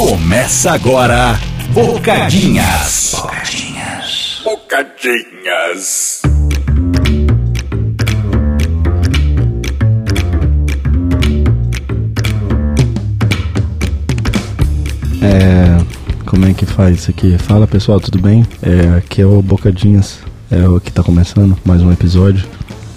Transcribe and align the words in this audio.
Começa 0.00 0.72
agora, 0.72 1.38
Bocadinhas. 1.74 3.12
Bocadinhas. 3.14 4.40
Bocadinhas. 4.42 6.22
É. 15.20 15.84
Como 16.24 16.46
é 16.46 16.54
que 16.54 16.64
faz 16.64 17.00
isso 17.00 17.10
aqui? 17.10 17.36
Fala 17.36 17.66
pessoal, 17.66 18.00
tudo 18.00 18.18
bem? 18.18 18.46
É, 18.62 18.96
aqui 18.96 19.20
é 19.20 19.26
o 19.26 19.42
Bocadinhas, 19.42 20.20
é 20.50 20.66
o 20.66 20.80
que 20.80 20.90
tá 20.90 21.02
começando 21.02 21.58
mais 21.62 21.82
um 21.82 21.92
episódio. 21.92 22.48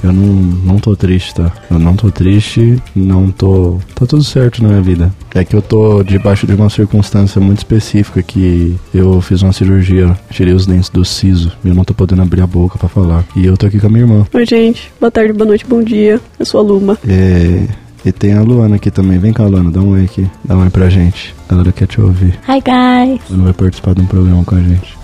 Eu 0.03 0.11
não, 0.11 0.25
não 0.25 0.77
tô 0.79 0.95
triste, 0.95 1.33
tá? 1.33 1.51
Eu 1.71 1.79
não 1.79 1.95
tô 1.95 2.11
triste, 2.11 2.77
não 2.93 3.31
tô. 3.31 3.79
Tá 3.95 4.05
tudo 4.05 4.23
certo 4.23 4.61
na 4.61 4.69
minha 4.69 4.81
vida. 4.81 5.13
É 5.33 5.45
que 5.45 5.55
eu 5.55 5.61
tô 5.61 6.03
debaixo 6.03 6.45
de 6.45 6.53
uma 6.53 6.69
circunstância 6.69 7.39
muito 7.39 7.59
específica 7.59 8.21
que 8.21 8.75
eu 8.93 9.21
fiz 9.21 9.41
uma 9.41 9.53
cirurgia, 9.53 10.15
tirei 10.29 10.53
os 10.53 10.65
dentes 10.65 10.89
do 10.89 11.05
siso 11.05 11.53
e 11.63 11.69
eu 11.69 11.73
não 11.73 11.85
tô 11.85 11.93
podendo 11.93 12.21
abrir 12.21 12.41
a 12.41 12.47
boca 12.47 12.77
pra 12.77 12.89
falar. 12.89 13.23
E 13.35 13.45
eu 13.45 13.55
tô 13.55 13.65
aqui 13.65 13.79
com 13.79 13.87
a 13.87 13.89
minha 13.89 14.01
irmã. 14.01 14.27
Oi, 14.33 14.45
gente. 14.45 14.91
Boa 14.99 15.09
tarde, 15.09 15.31
boa 15.31 15.47
noite, 15.47 15.65
bom 15.65 15.81
dia. 15.81 16.19
Eu 16.37 16.45
sou 16.45 16.59
a 16.59 16.63
Luma. 16.63 16.97
É. 17.07 17.65
E 18.05 18.11
tem 18.11 18.33
a 18.33 18.41
Luana 18.41 18.75
aqui 18.75 18.91
também. 18.91 19.17
Vem 19.17 19.31
cá, 19.31 19.45
Luana, 19.45 19.71
dá 19.71 19.79
um 19.79 19.91
oi 19.91 20.03
aqui. 20.03 20.29
Dá 20.43 20.57
um 20.57 20.63
oi 20.63 20.69
pra 20.69 20.89
gente. 20.89 21.33
A 21.47 21.53
galera 21.53 21.71
quer 21.71 21.87
te 21.87 22.01
ouvir. 22.01 22.37
Hi, 22.49 22.59
guys. 22.59 23.21
Luana 23.29 23.45
vai 23.45 23.53
participar 23.53 23.95
de 23.95 24.01
um 24.01 24.05
programa 24.05 24.43
com 24.43 24.55
a 24.55 24.59
gente. 24.59 24.97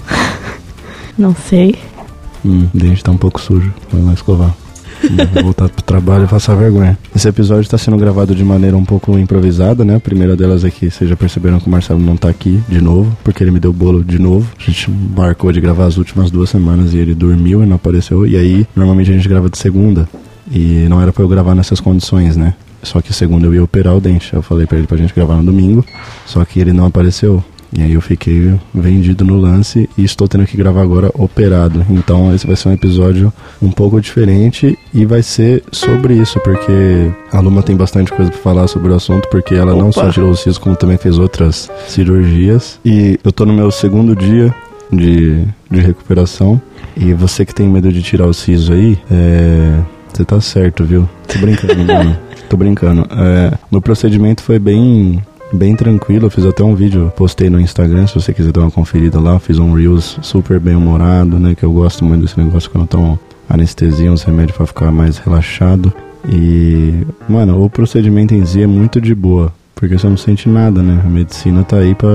Não 1.18 1.34
sei. 1.34 1.76
Hum, 2.45 2.68
o 2.73 2.77
dente 2.77 3.02
tá 3.02 3.12
um 3.12 3.18
pouco 3.18 3.40
sujo. 3.40 3.73
Vai 3.91 4.02
lá 4.02 4.13
escovar. 4.13 4.54
Voltar 5.41 5.70
pro 5.70 5.81
trabalho 5.81 6.26
e 6.26 6.27
passar 6.27 6.55
vergonha. 6.55 6.98
Esse 7.16 7.27
episódio 7.27 7.62
está 7.62 7.77
sendo 7.77 7.98
gravado 7.98 8.35
de 8.35 8.44
maneira 8.44 8.76
um 8.76 8.84
pouco 8.84 9.17
improvisada, 9.17 9.85
né? 9.85 9.95
A 9.95 9.99
primeira 9.99 10.35
delas 10.35 10.63
é 10.63 10.70
que 10.70 10.90
vocês 10.90 11.09
já 11.09 11.16
perceberam 11.16 11.59
que 11.59 11.67
o 11.67 11.70
Marcelo 11.70 11.99
não 11.99 12.17
tá 12.17 12.30
aqui 12.30 12.62
de 12.67 12.81
novo, 12.81 13.16
porque 13.23 13.43
ele 13.43 13.52
me 13.52 13.59
deu 13.59 13.71
bolo 13.71 14.04
de 14.04 14.20
novo. 14.20 14.49
A 14.59 14.63
gente 14.63 14.91
marcou 14.91 15.52
de 15.52 15.62
gravar 15.62 15.85
as 15.85 15.98
últimas 15.98 16.29
duas 16.29 16.49
semanas 16.49 16.93
e 16.93 16.98
ele 16.98 17.13
dormiu 17.13 17.63
e 17.63 17.65
não 17.65 17.76
apareceu. 17.76 18.27
E 18.27 18.35
aí, 18.35 18.68
normalmente 18.76 19.09
a 19.09 19.13
gente 19.13 19.27
grava 19.27 19.49
de 19.49 19.57
segunda. 19.57 20.07
E 20.51 20.87
não 20.90 21.02
era 21.02 21.13
pra 21.13 21.24
eu 21.24 21.27
gravar 21.27 21.55
nessas 21.55 21.79
condições, 21.79 22.35
né? 22.35 22.54
Só 22.81 23.02
que 23.02 23.13
segunda 23.13 23.46
eu 23.46 23.54
ia 23.54 23.63
operar 23.63 23.96
o 23.96 24.02
dente. 24.02 24.34
Eu 24.34 24.41
falei 24.41 24.65
pra 24.65 24.77
ele 24.77 24.87
pra 24.87 24.98
gente 24.98 25.13
gravar 25.13 25.35
no 25.35 25.43
domingo. 25.43 25.85
Só 26.26 26.43
que 26.46 26.59
ele 26.59 26.74
não 26.74 26.85
apareceu. 26.85 27.43
E 27.71 27.81
aí 27.81 27.93
eu 27.93 28.01
fiquei 28.01 28.59
vendido 28.73 29.23
no 29.23 29.37
lance 29.37 29.89
e 29.98 30.03
estou 30.03 30.27
tendo 30.27 30.45
que 30.45 30.57
gravar 30.57 30.81
agora 30.81 31.12
operado. 31.13 31.85
Então 31.89 32.34
esse 32.34 32.48
vai 32.48 32.55
ser 32.55 32.70
um 32.70 32.73
episódio 32.73 33.31
um 33.62 33.71
pouco 33.71 34.01
diferente 34.01 34.77
e 34.93 35.05
vai 35.05 35.21
ser 35.21 35.63
sobre 35.71 36.15
isso, 36.15 36.40
porque 36.40 37.12
a 37.31 37.40
Luma 37.40 37.62
tem 37.62 37.75
bastante 37.75 38.12
coisa 38.12 38.31
para 38.31 38.40
falar 38.40 38.67
sobre 38.67 38.91
o 38.91 38.95
assunto, 38.95 39.27
porque 39.29 39.53
ela 39.53 39.73
Opa. 39.73 39.84
não 39.84 39.91
só 39.91 40.09
tirou 40.09 40.31
o 40.31 40.35
siso, 40.37 40.59
como 40.59 40.75
também 40.75 40.97
fez 40.97 41.20
outras 41.20 41.70
cirurgias. 41.87 42.79
E 42.84 43.20
eu 43.23 43.31
tô 43.31 43.45
no 43.45 43.53
meu 43.53 43.70
segundo 43.70 44.15
dia 44.15 44.53
de, 44.91 45.43
de 45.70 45.79
recuperação. 45.79 46.59
E 46.97 47.13
você 47.13 47.45
que 47.45 47.53
tem 47.53 47.67
medo 47.67 47.91
de 47.93 48.01
tirar 48.01 48.25
o 48.25 48.34
siso 48.34 48.73
aí, 48.73 48.97
é. 49.12 49.79
Você 50.12 50.25
tá 50.25 50.41
certo, 50.41 50.84
viu? 50.84 51.07
Tô 51.27 51.40
brincando, 51.40 51.85
mano. 51.85 52.17
Tô 52.49 52.57
brincando. 52.57 53.07
É, 53.12 53.53
meu 53.71 53.79
procedimento 53.79 54.41
foi 54.41 54.57
bem 54.57 55.21
bem 55.54 55.76
tranquilo. 55.76 56.28
Eu 56.28 56.30
fiz 56.30 56.46
até 56.46 56.64
um 56.64 56.76
vídeo, 56.76 57.12
postei 57.16 57.50
no 57.50 57.60
Instagram, 57.60 58.08
se 58.08 58.16
você 58.16 58.34
quiser 58.34 58.52
dar 58.52 58.62
uma 58.62 58.72
conferida 58.72 59.20
lá. 59.20 59.40
Fiz 59.40 59.60
um 59.60 59.74
Reels 59.74 60.18
super 60.22 60.60
bem 60.60 60.76
humorado, 60.76 61.40
né? 61.40 61.55
Que 61.55 61.64
eu 61.64 61.72
gosto 61.72 62.04
muito 62.04 62.22
desse 62.22 62.40
negócio 62.40 62.70
quando 62.70 62.88
tomo 62.88 63.20
anestesia, 63.48 64.12
uns 64.12 64.24
remédios 64.24 64.56
para 64.56 64.68
ficar 64.68 64.92
mais 64.92 65.18
relaxado. 65.18 65.92
E, 66.28 67.06
mano, 67.28 67.64
o 67.64 67.70
procedimento 67.70 68.34
em 68.34 68.46
si 68.46 68.62
é 68.62 68.68
muito 68.68 69.00
de 69.00 69.16
boa. 69.16 69.52
Porque 69.74 69.97
você 69.97 70.09
não 70.09 70.18
sente 70.18 70.50
nada, 70.50 70.84
né? 70.84 71.02
A 71.06 71.09
medicina 71.09 71.64
tá 71.64 71.78
aí 71.78 71.96
pra 71.96 72.09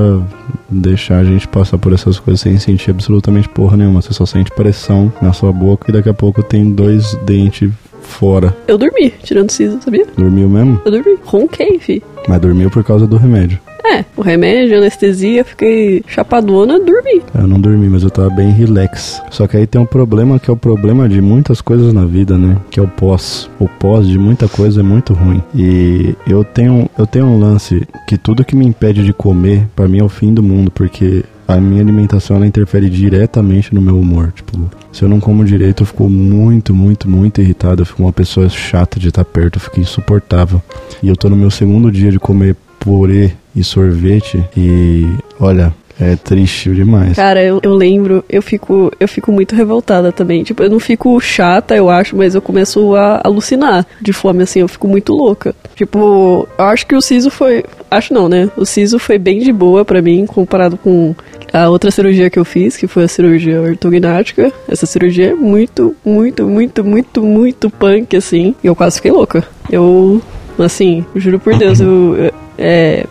deixar 0.68 1.20
a 1.20 1.24
gente 1.24 1.48
passar 1.48 1.78
por 1.78 1.94
essas 1.94 2.18
coisas 2.18 2.42
sem 2.42 2.58
sentir 2.58 2.90
absolutamente 2.90 3.48
porra 3.48 3.74
nenhuma. 3.74 4.02
Você 4.02 4.12
só 4.12 4.26
sente 4.26 4.50
pressão 4.50 5.10
na 5.22 5.32
sua 5.32 5.50
boca 5.50 5.88
e 5.88 5.92
daqui 5.92 6.10
a 6.10 6.14
pouco 6.14 6.42
tem 6.42 6.70
dois 6.70 7.18
dentes 7.24 7.72
fora. 8.04 8.56
Eu 8.68 8.78
dormi, 8.78 9.12
tirando 9.22 9.50
siso, 9.50 9.80
sabia? 9.82 10.06
Dormiu 10.16 10.48
mesmo? 10.48 10.80
Eu 10.84 10.90
dormi. 10.90 11.18
Ronquei, 11.24 11.78
fi. 11.78 12.02
Mas 12.28 12.40
dormiu 12.40 12.70
por 12.70 12.84
causa 12.84 13.06
do 13.06 13.16
remédio. 13.16 13.58
É, 13.84 14.02
o 14.16 14.22
remédio, 14.22 14.78
anestesia, 14.78 15.44
fiquei 15.44 16.02
chapadona, 16.08 16.80
dormi. 16.80 17.22
Eu 17.34 17.46
não 17.46 17.60
dormi, 17.60 17.86
mas 17.90 18.02
eu 18.02 18.08
tava 18.08 18.30
bem 18.30 18.50
relax. 18.50 19.22
Só 19.30 19.46
que 19.46 19.58
aí 19.58 19.66
tem 19.66 19.78
um 19.78 19.84
problema 19.84 20.38
que 20.38 20.50
é 20.50 20.52
o 20.52 20.56
problema 20.56 21.06
de 21.06 21.20
muitas 21.20 21.60
coisas 21.60 21.92
na 21.92 22.06
vida, 22.06 22.38
né? 22.38 22.56
Que 22.70 22.80
é 22.80 22.82
o 22.82 22.88
pós. 22.88 23.50
O 23.60 23.68
pós 23.68 24.08
de 24.08 24.18
muita 24.18 24.48
coisa 24.48 24.80
é 24.80 24.82
muito 24.82 25.12
ruim. 25.12 25.42
E 25.54 26.14
eu 26.26 26.42
tenho, 26.42 26.88
eu 26.98 27.06
tenho 27.06 27.26
um 27.26 27.38
lance 27.38 27.86
que 28.08 28.16
tudo 28.16 28.44
que 28.44 28.56
me 28.56 28.66
impede 28.66 29.04
de 29.04 29.12
comer, 29.12 29.68
para 29.76 29.86
mim 29.86 30.00
é 30.00 30.04
o 30.04 30.08
fim 30.08 30.32
do 30.32 30.42
mundo, 30.42 30.70
porque 30.70 31.22
a 31.46 31.56
minha 31.56 31.82
alimentação 31.82 32.36
ela 32.36 32.46
interfere 32.46 32.88
diretamente 32.88 33.74
no 33.74 33.80
meu 33.80 33.98
humor. 33.98 34.32
Tipo, 34.34 34.70
se 34.92 35.02
eu 35.02 35.08
não 35.08 35.20
como 35.20 35.44
direito, 35.44 35.82
eu 35.82 35.86
fico 35.86 36.08
muito, 36.08 36.74
muito, 36.74 37.08
muito 37.08 37.40
irritado. 37.40 37.82
Eu 37.82 37.86
fico 37.86 38.02
uma 38.02 38.12
pessoa 38.12 38.48
chata 38.48 38.98
de 38.98 39.08
estar 39.08 39.24
perto, 39.24 39.56
eu 39.56 39.60
fico 39.60 39.80
insuportável. 39.80 40.62
E 41.02 41.08
eu 41.08 41.16
tô 41.16 41.28
no 41.28 41.36
meu 41.36 41.50
segundo 41.50 41.90
dia 41.90 42.10
de 42.10 42.18
comer 42.18 42.56
purê 42.78 43.32
e 43.54 43.62
sorvete 43.62 44.44
e 44.56 45.06
olha, 45.38 45.72
é 46.00 46.16
triste 46.16 46.70
demais. 46.74 47.14
Cara, 47.16 47.42
eu, 47.42 47.60
eu 47.62 47.74
lembro, 47.74 48.24
eu 48.28 48.42
fico, 48.42 48.90
eu 48.98 49.06
fico 49.06 49.30
muito 49.30 49.54
revoltada 49.54 50.10
também. 50.10 50.42
Tipo, 50.42 50.62
eu 50.62 50.70
não 50.70 50.80
fico 50.80 51.20
chata, 51.20 51.74
eu 51.74 51.88
acho, 51.88 52.16
mas 52.16 52.34
eu 52.34 52.42
começo 52.42 52.94
a 52.94 53.20
alucinar 53.22 53.86
de 54.00 54.12
fome, 54.12 54.42
assim, 54.42 54.60
eu 54.60 54.68
fico 54.68 54.88
muito 54.88 55.12
louca. 55.12 55.54
Tipo, 55.74 56.48
eu 56.58 56.64
acho 56.64 56.86
que 56.86 56.94
o 56.94 57.00
siso 57.00 57.30
foi. 57.30 57.64
Acho 57.90 58.12
não, 58.12 58.28
né? 58.28 58.50
O 58.56 58.64
siso 58.64 58.98
foi 58.98 59.18
bem 59.18 59.38
de 59.38 59.52
boa 59.52 59.84
para 59.84 60.02
mim, 60.02 60.26
comparado 60.26 60.76
com 60.76 61.14
a 61.52 61.68
outra 61.68 61.90
cirurgia 61.90 62.28
que 62.28 62.38
eu 62.38 62.44
fiz, 62.44 62.76
que 62.76 62.88
foi 62.88 63.04
a 63.04 63.08
cirurgia 63.08 63.60
ortognática. 63.60 64.52
Essa 64.68 64.86
cirurgia 64.86 65.30
é 65.30 65.34
muito, 65.34 65.94
muito, 66.04 66.44
muito, 66.46 66.84
muito, 66.84 67.22
muito 67.22 67.70
punk, 67.70 68.16
assim. 68.16 68.54
E 68.62 68.66
eu 68.66 68.74
quase 68.74 68.96
fiquei 68.96 69.12
louca. 69.12 69.44
Eu, 69.70 70.20
assim, 70.58 71.04
juro 71.14 71.38
por 71.38 71.56
Deus, 71.56 71.80
eu. 71.80 72.32
É, 72.58 73.06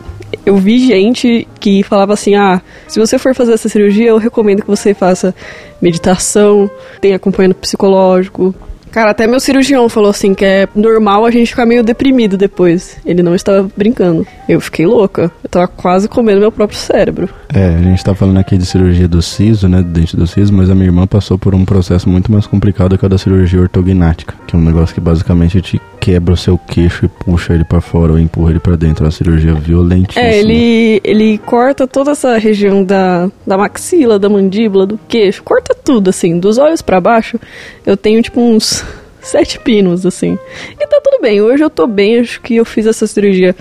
eu 0.45 0.57
vi 0.57 0.79
gente 0.79 1.47
que 1.59 1.83
falava 1.83 2.13
assim: 2.13 2.35
ah, 2.35 2.61
se 2.87 2.99
você 2.99 3.17
for 3.17 3.33
fazer 3.33 3.53
essa 3.53 3.69
cirurgia, 3.69 4.09
eu 4.09 4.17
recomendo 4.17 4.61
que 4.61 4.67
você 4.67 4.93
faça 4.93 5.33
meditação, 5.81 6.69
tenha 7.01 7.15
acompanhamento 7.15 7.59
psicológico, 7.59 8.55
Cara, 8.93 9.09
até 9.09 9.25
meu 9.25 9.39
cirurgião 9.39 9.89
falou 9.89 10.11
assim 10.11 10.35
que 10.35 10.45
é 10.45 10.67
normal 10.75 11.25
a 11.25 11.31
gente 11.31 11.47
ficar 11.47 11.65
meio 11.65 11.83
deprimido 11.83 12.37
depois. 12.37 12.95
Ele 13.03 13.23
não 13.23 13.33
estava 13.33 13.67
brincando. 13.75 14.25
Eu 14.47 14.61
fiquei 14.61 14.85
louca. 14.85 15.31
Eu 15.43 15.49
tava 15.49 15.67
quase 15.67 16.07
comendo 16.07 16.39
meu 16.39 16.51
próprio 16.51 16.77
cérebro. 16.77 17.27
É, 17.51 17.69
a 17.69 17.81
gente 17.81 18.03
tá 18.03 18.13
falando 18.13 18.37
aqui 18.37 18.55
de 18.55 18.67
cirurgia 18.67 19.07
do 19.07 19.19
siso, 19.19 19.67
né, 19.67 19.77
do 19.77 19.89
dente 19.89 20.15
do 20.15 20.27
siso, 20.27 20.53
mas 20.53 20.69
a 20.69 20.75
minha 20.75 20.85
irmã 20.85 21.07
passou 21.07 21.39
por 21.39 21.55
um 21.55 21.65
processo 21.65 22.07
muito 22.07 22.31
mais 22.31 22.45
complicado 22.45 22.95
que 22.95 23.03
o 23.03 23.09
da 23.09 23.17
cirurgia 23.17 23.61
ortognática, 23.61 24.35
que 24.45 24.55
é 24.55 24.59
um 24.59 24.63
negócio 24.63 24.93
que 24.93 25.01
basicamente 25.01 25.59
te 25.59 25.81
quebra 26.03 26.33
o 26.33 26.37
seu 26.37 26.57
queixo 26.57 27.05
e 27.05 27.07
puxa 27.07 27.53
ele 27.53 27.63
para 27.63 27.79
fora 27.79 28.11
ou 28.11 28.19
empurra 28.19 28.51
ele 28.51 28.59
para 28.59 28.75
dentro. 28.75 29.05
É 29.05 29.07
uma 29.07 29.11
cirurgia 29.11 29.53
violentíssima. 29.53 30.25
É, 30.25 30.37
ele, 30.37 30.99
ele 31.01 31.37
corta 31.37 31.87
toda 31.87 32.11
essa 32.11 32.37
região 32.37 32.83
da, 32.83 33.31
da 33.47 33.57
maxila, 33.57 34.19
da 34.19 34.27
mandíbula, 34.27 34.85
do 34.85 34.99
queixo, 35.07 35.41
corta 35.41 35.73
tudo, 35.73 36.09
assim, 36.09 36.37
dos 36.37 36.57
olhos 36.57 36.81
para 36.81 36.99
baixo. 36.99 37.39
Eu 37.85 37.95
tenho, 37.95 38.21
tipo, 38.21 38.41
uns 38.41 38.83
sete 39.21 39.57
pinos, 39.57 40.05
assim. 40.05 40.37
E 40.77 40.85
tá 40.85 40.99
tudo 41.01 41.21
bem, 41.21 41.41
hoje 41.41 41.63
eu 41.63 41.69
tô 41.69 41.87
bem, 41.87 42.19
acho 42.19 42.41
que 42.41 42.57
eu 42.57 42.65
fiz 42.65 42.85
essa 42.85 43.07
cirurgia 43.07 43.55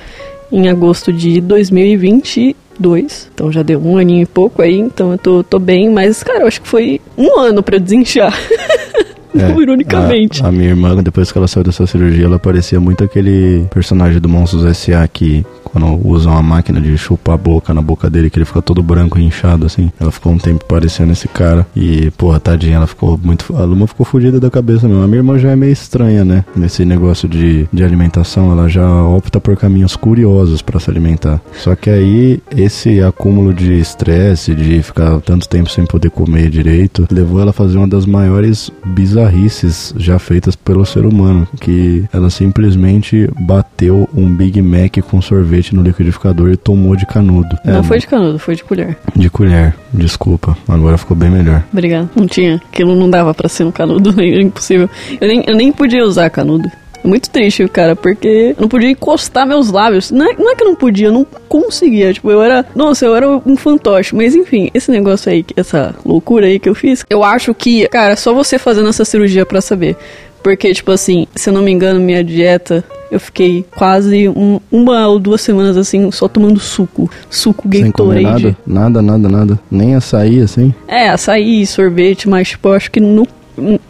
em 0.50 0.68
agosto 0.68 1.12
de 1.12 1.40
2022. 1.40 3.30
Então 3.32 3.52
já 3.52 3.62
deu 3.62 3.80
um 3.80 3.96
aninho 3.96 4.24
e 4.24 4.26
pouco 4.26 4.62
aí, 4.62 4.80
então 4.80 5.12
eu 5.12 5.18
tô, 5.18 5.44
tô 5.44 5.60
bem, 5.60 5.88
mas, 5.88 6.24
cara, 6.24 6.40
eu 6.40 6.48
acho 6.48 6.60
que 6.60 6.68
foi 6.68 7.00
um 7.16 7.38
ano 7.38 7.62
para 7.62 7.78
desinchar. 7.78 8.36
É, 9.34 9.50
ironicamente. 9.60 10.42
A, 10.42 10.48
a, 10.48 10.52
minha 10.52 10.70
irmã, 10.70 11.02
depois 11.02 11.30
que 11.30 11.38
ela 11.38 11.48
saiu 11.48 11.64
dessa 11.64 11.86
cirurgia, 11.86 12.24
ela 12.24 12.38
parecia 12.38 12.80
muito 12.80 13.04
aquele 13.04 13.66
personagem 13.72 14.20
do 14.20 14.28
Monstros 14.28 14.64
S.A. 14.64 15.06
que 15.08 15.44
quando 15.72 16.06
usam 16.06 16.36
a 16.36 16.42
máquina 16.42 16.80
de 16.80 16.96
chupar 16.98 17.34
a 17.34 17.38
boca 17.38 17.72
na 17.72 17.80
boca 17.80 18.10
dele, 18.10 18.28
que 18.28 18.38
ele 18.38 18.44
fica 18.44 18.60
todo 18.60 18.82
branco 18.82 19.18
e 19.18 19.24
inchado, 19.24 19.66
assim. 19.66 19.90
Ela 19.98 20.12
ficou 20.12 20.32
um 20.32 20.38
tempo 20.38 20.64
parecendo 20.66 21.12
esse 21.12 21.26
cara. 21.26 21.66
E, 21.74 22.10
porra, 22.12 22.38
tadinha, 22.38 22.76
ela 22.76 22.86
ficou 22.86 23.18
muito. 23.22 23.56
A 23.56 23.64
Luma 23.64 23.86
ficou 23.86 24.04
fodida 24.04 24.38
da 24.38 24.50
cabeça 24.50 24.86
mesmo. 24.86 25.02
A 25.02 25.06
minha 25.06 25.18
irmã 25.18 25.38
já 25.38 25.50
é 25.50 25.56
meio 25.56 25.72
estranha, 25.72 26.24
né? 26.24 26.44
Nesse 26.54 26.84
negócio 26.84 27.28
de, 27.28 27.66
de 27.72 27.82
alimentação, 27.82 28.52
ela 28.52 28.68
já 28.68 29.02
opta 29.02 29.40
por 29.40 29.56
caminhos 29.56 29.96
curiosos 29.96 30.60
para 30.60 30.78
se 30.78 30.90
alimentar. 30.90 31.40
Só 31.54 31.74
que 31.74 31.88
aí, 31.88 32.40
esse 32.54 33.00
acúmulo 33.00 33.54
de 33.54 33.72
estresse, 33.72 34.54
de 34.54 34.82
ficar 34.82 35.20
tanto 35.20 35.48
tempo 35.48 35.70
sem 35.70 35.86
poder 35.86 36.10
comer 36.10 36.50
direito, 36.50 37.06
levou 37.10 37.40
ela 37.40 37.50
a 37.50 37.54
fazer 37.54 37.78
uma 37.78 37.88
das 37.88 38.04
maiores 38.04 38.70
bizarrices 38.84 39.94
já 39.96 40.18
feitas 40.18 40.54
pelo 40.54 40.84
ser 40.84 41.06
humano. 41.06 41.48
Que 41.60 42.04
ela 42.12 42.28
simplesmente 42.28 43.30
bateu 43.40 44.08
um 44.14 44.28
Big 44.34 44.60
Mac 44.60 44.98
com 45.08 45.22
sorvete 45.22 45.61
sorvete 45.62 45.74
no 45.74 45.82
liquidificador 45.82 46.50
e 46.50 46.56
tomou 46.56 46.96
de 46.96 47.06
canudo. 47.06 47.56
Não 47.64 47.80
é, 47.80 47.82
foi 47.82 47.98
de 47.98 48.06
canudo, 48.06 48.38
foi 48.38 48.56
de 48.56 48.64
colher. 48.64 48.98
De 49.14 49.30
colher, 49.30 49.74
desculpa. 49.92 50.56
Agora 50.68 50.98
ficou 50.98 51.16
bem 51.16 51.30
melhor. 51.30 51.62
Obrigado. 51.72 52.10
Não 52.14 52.26
tinha. 52.26 52.60
Aquilo 52.72 52.96
não 52.96 53.08
dava 53.08 53.32
para 53.32 53.48
ser 53.48 53.64
um 53.64 53.70
canudo, 53.70 54.10
era 54.20 54.42
impossível. 54.42 54.90
Eu 55.20 55.28
nem, 55.28 55.44
eu 55.46 55.54
nem 55.54 55.72
podia 55.72 56.04
usar 56.04 56.28
canudo. 56.28 56.68
É 57.04 57.08
muito 57.08 57.30
triste, 57.30 57.66
cara, 57.68 57.96
porque 57.96 58.54
eu 58.56 58.60
não 58.60 58.68
podia 58.68 58.88
encostar 58.88 59.46
meus 59.46 59.70
lábios. 59.70 60.10
Não 60.10 60.24
é, 60.24 60.34
não 60.36 60.52
é 60.52 60.54
que 60.54 60.62
eu 60.62 60.68
não 60.68 60.76
podia, 60.76 61.08
eu 61.08 61.12
não 61.12 61.26
conseguia. 61.48 62.12
Tipo, 62.12 62.30
eu 62.30 62.42
era. 62.42 62.64
Nossa, 62.74 63.04
eu 63.04 63.14
era 63.16 63.28
um 63.28 63.56
fantoche. 63.56 64.14
Mas 64.14 64.34
enfim, 64.34 64.70
esse 64.72 64.90
negócio 64.90 65.30
aí, 65.30 65.44
essa 65.56 65.94
loucura 66.04 66.46
aí 66.46 66.58
que 66.58 66.68
eu 66.68 66.74
fiz, 66.74 67.04
eu 67.10 67.24
acho 67.24 67.52
que, 67.54 67.88
cara, 67.88 68.14
só 68.14 68.32
você 68.32 68.58
fazendo 68.58 68.88
essa 68.88 69.04
cirurgia 69.04 69.44
para 69.44 69.60
saber. 69.60 69.96
Porque, 70.42 70.72
tipo 70.72 70.90
assim, 70.90 71.26
se 71.34 71.48
eu 71.48 71.54
não 71.54 71.62
me 71.62 71.70
engano, 71.70 72.00
minha 72.00 72.22
dieta, 72.22 72.84
eu 73.10 73.20
fiquei 73.20 73.64
quase 73.76 74.28
um, 74.28 74.58
uma 74.70 75.06
ou 75.06 75.18
duas 75.18 75.40
semanas 75.42 75.76
assim, 75.76 76.10
só 76.10 76.26
tomando 76.26 76.58
suco. 76.58 77.10
Suco 77.30 77.68
Gatorade. 77.68 78.22
nada? 78.22 78.56
Nada, 78.66 79.02
nada, 79.02 79.28
nada. 79.28 79.60
Nem 79.70 79.94
açaí, 79.94 80.40
assim? 80.40 80.74
É, 80.88 81.08
açaí, 81.10 81.66
sorvete, 81.66 82.28
mas, 82.28 82.48
tipo, 82.48 82.68
eu 82.68 82.72
acho 82.72 82.90
que 82.90 83.00
no. 83.00 83.26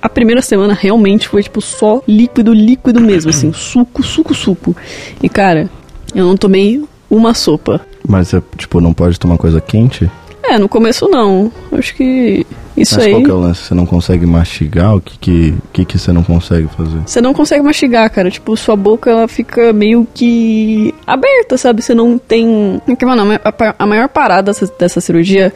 A 0.03 0.09
primeira 0.09 0.43
semana 0.43 0.75
realmente 0.75 1.29
foi, 1.29 1.43
tipo, 1.43 1.61
só 1.61 2.03
líquido, 2.07 2.53
líquido 2.53 3.01
mesmo, 3.01 3.31
assim, 3.31 3.53
suco, 3.55 4.03
suco, 4.03 4.35
suco. 4.35 4.77
E, 5.23 5.29
cara, 5.29 5.71
eu 6.15 6.27
não 6.27 6.37
tomei 6.37 6.83
uma 7.09 7.33
sopa. 7.33 7.81
Mas 8.07 8.29
você, 8.29 8.43
tipo, 8.57 8.81
não 8.81 8.93
pode 8.93 9.21
tomar 9.21 9.39
coisa 9.39 9.61
quente? 9.61 10.11
É, 10.43 10.59
no 10.59 10.69
começo 10.69 11.09
não. 11.09 11.53
Acho 11.71 11.95
que 11.95 12.45
isso 12.83 12.97
Mas 12.97 13.07
aí. 13.07 13.13
qual 13.13 13.23
que 13.23 13.31
é 13.31 13.35
o 13.35 13.41
lance? 13.41 13.65
Você 13.65 13.75
não 13.75 13.87
consegue 13.87 14.27
mastigar? 14.27 14.97
O 14.97 15.01
que 15.01 15.19
que, 15.19 15.55
que, 15.73 15.85
que 15.85 15.99
você 15.99 16.13
não 16.13 16.23
consegue 16.23 16.69
fazer? 16.77 17.01
Você 17.07 17.21
não 17.21 17.33
consegue 17.33 17.63
mastigar, 17.63 18.11
cara. 18.11 18.31
Tipo, 18.31 18.57
sua 18.57 18.77
boca 18.77 19.11
ela 19.11 19.29
fica 19.29 19.73
meio 19.73 20.07
que 20.13 20.95
aberta, 21.07 21.57
sabe? 21.57 21.83
Você 21.83 21.95
não 21.95 22.19
tem. 22.19 22.81
Mano, 23.03 23.41
a 23.79 23.87
maior 23.87 24.09
parada 24.09 24.53
dessa 24.79 25.01
cirurgia. 25.01 25.53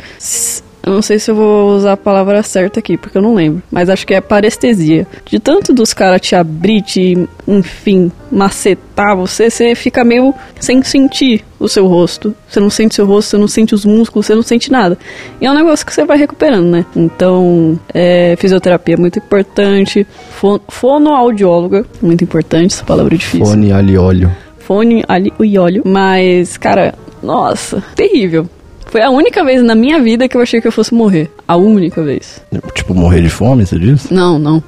Eu 0.87 0.93
não 0.93 1.03
sei 1.03 1.19
se 1.19 1.29
eu 1.29 1.35
vou 1.35 1.75
usar 1.75 1.95
a 1.95 1.97
palavra 1.97 2.41
certa 2.45 2.79
aqui, 2.79 2.97
porque 2.97 3.19
eu 3.19 3.23
não 3.23 3.35
lembro. 3.35 3.61
Mas 3.73 3.91
acho 3.91 4.07
que 4.07 4.15
é 4.15 4.21
parestesia. 4.21 5.05
De 5.25 5.41
tanto 5.41 5.75
dos 5.75 5.93
caras 5.93 6.21
te 6.21 6.37
abrir, 6.37 6.81
te, 6.81 7.29
enfim, 7.49 8.13
macetar 8.31 9.17
você, 9.17 9.51
você 9.51 9.75
fica 9.75 10.05
meio 10.05 10.33
sem 10.61 10.81
sentir 10.85 11.45
o 11.59 11.69
seu 11.69 11.89
rosto. 11.89 12.33
Você 12.49 12.61
não 12.61 12.71
sente 12.71 12.95
seu 12.95 13.05
rosto, 13.05 13.31
você 13.31 13.37
não 13.37 13.49
sente 13.49 13.75
os 13.75 13.85
músculos, 13.85 14.27
você 14.27 14.35
não 14.37 14.45
sente 14.45 14.71
nada. 14.71 14.97
E 15.41 15.47
é 15.47 15.51
um 15.51 15.55
negócio 15.55 15.85
que 15.85 15.93
você 15.93 16.05
vai 16.05 16.17
recuperando, 16.17 16.67
né? 16.67 16.87
Então, 16.95 17.77
é, 17.93 18.37
fisioterapia 18.39 18.95
é 18.95 18.99
muito 18.99 19.19
importante. 19.19 20.07
Fon 20.31 20.61
fonoaudióloga, 20.69 21.85
muito 22.01 22.23
importante, 22.23 22.75
essa 22.75 22.85
palavra 22.85 23.13
é 23.13 23.19
difícil. 23.19 23.45
Fone, 23.45 23.71
e 23.71 23.99
óleo. 23.99 24.31
Fone 24.59 25.05
ali, 25.09 25.33
e 25.41 25.59
óleo. 25.59 25.83
Mas, 25.85 26.57
cara, 26.57 26.95
nossa, 27.21 27.83
terrível. 27.97 28.49
Foi 28.87 29.03
a 29.03 29.11
única 29.11 29.45
vez 29.45 29.63
na 29.63 29.75
minha 29.75 30.01
vida 30.01 30.29
que 30.29 30.37
eu 30.37 30.41
achei 30.41 30.61
que 30.61 30.67
eu 30.67 30.73
fosse 30.73 30.95
morrer. 30.95 31.31
A 31.47 31.57
única 31.57 32.03
vez. 32.03 32.43
Tipo, 32.75 32.95
morrer 32.95 33.21
de 33.21 33.29
fome, 33.29 33.67
você 33.67 33.79
diz? 33.79 34.11
Não, 34.11 34.39
não. 34.39 34.63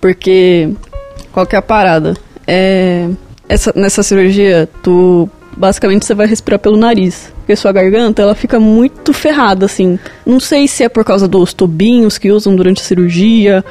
Porque 0.00 0.70
qual 1.32 1.46
que 1.46 1.56
é 1.56 1.58
a 1.58 1.62
parada? 1.62 2.14
É 2.46 3.08
essa 3.48 3.72
nessa 3.74 4.02
cirurgia, 4.02 4.68
tu 4.82 5.28
basicamente 5.56 6.04
você 6.04 6.14
vai 6.14 6.26
respirar 6.26 6.58
pelo 6.58 6.76
nariz, 6.76 7.32
porque 7.38 7.54
sua 7.54 7.72
garganta 7.72 8.22
ela 8.22 8.34
fica 8.34 8.58
muito 8.58 9.12
ferrada 9.12 9.66
assim. 9.66 9.98
Não 10.26 10.40
sei 10.40 10.66
se 10.66 10.82
é 10.82 10.88
por 10.88 11.04
causa 11.04 11.28
dos 11.28 11.52
tubinhos 11.52 12.18
que 12.18 12.32
usam 12.32 12.56
durante 12.56 12.80
a 12.80 12.84
cirurgia, 12.84 13.64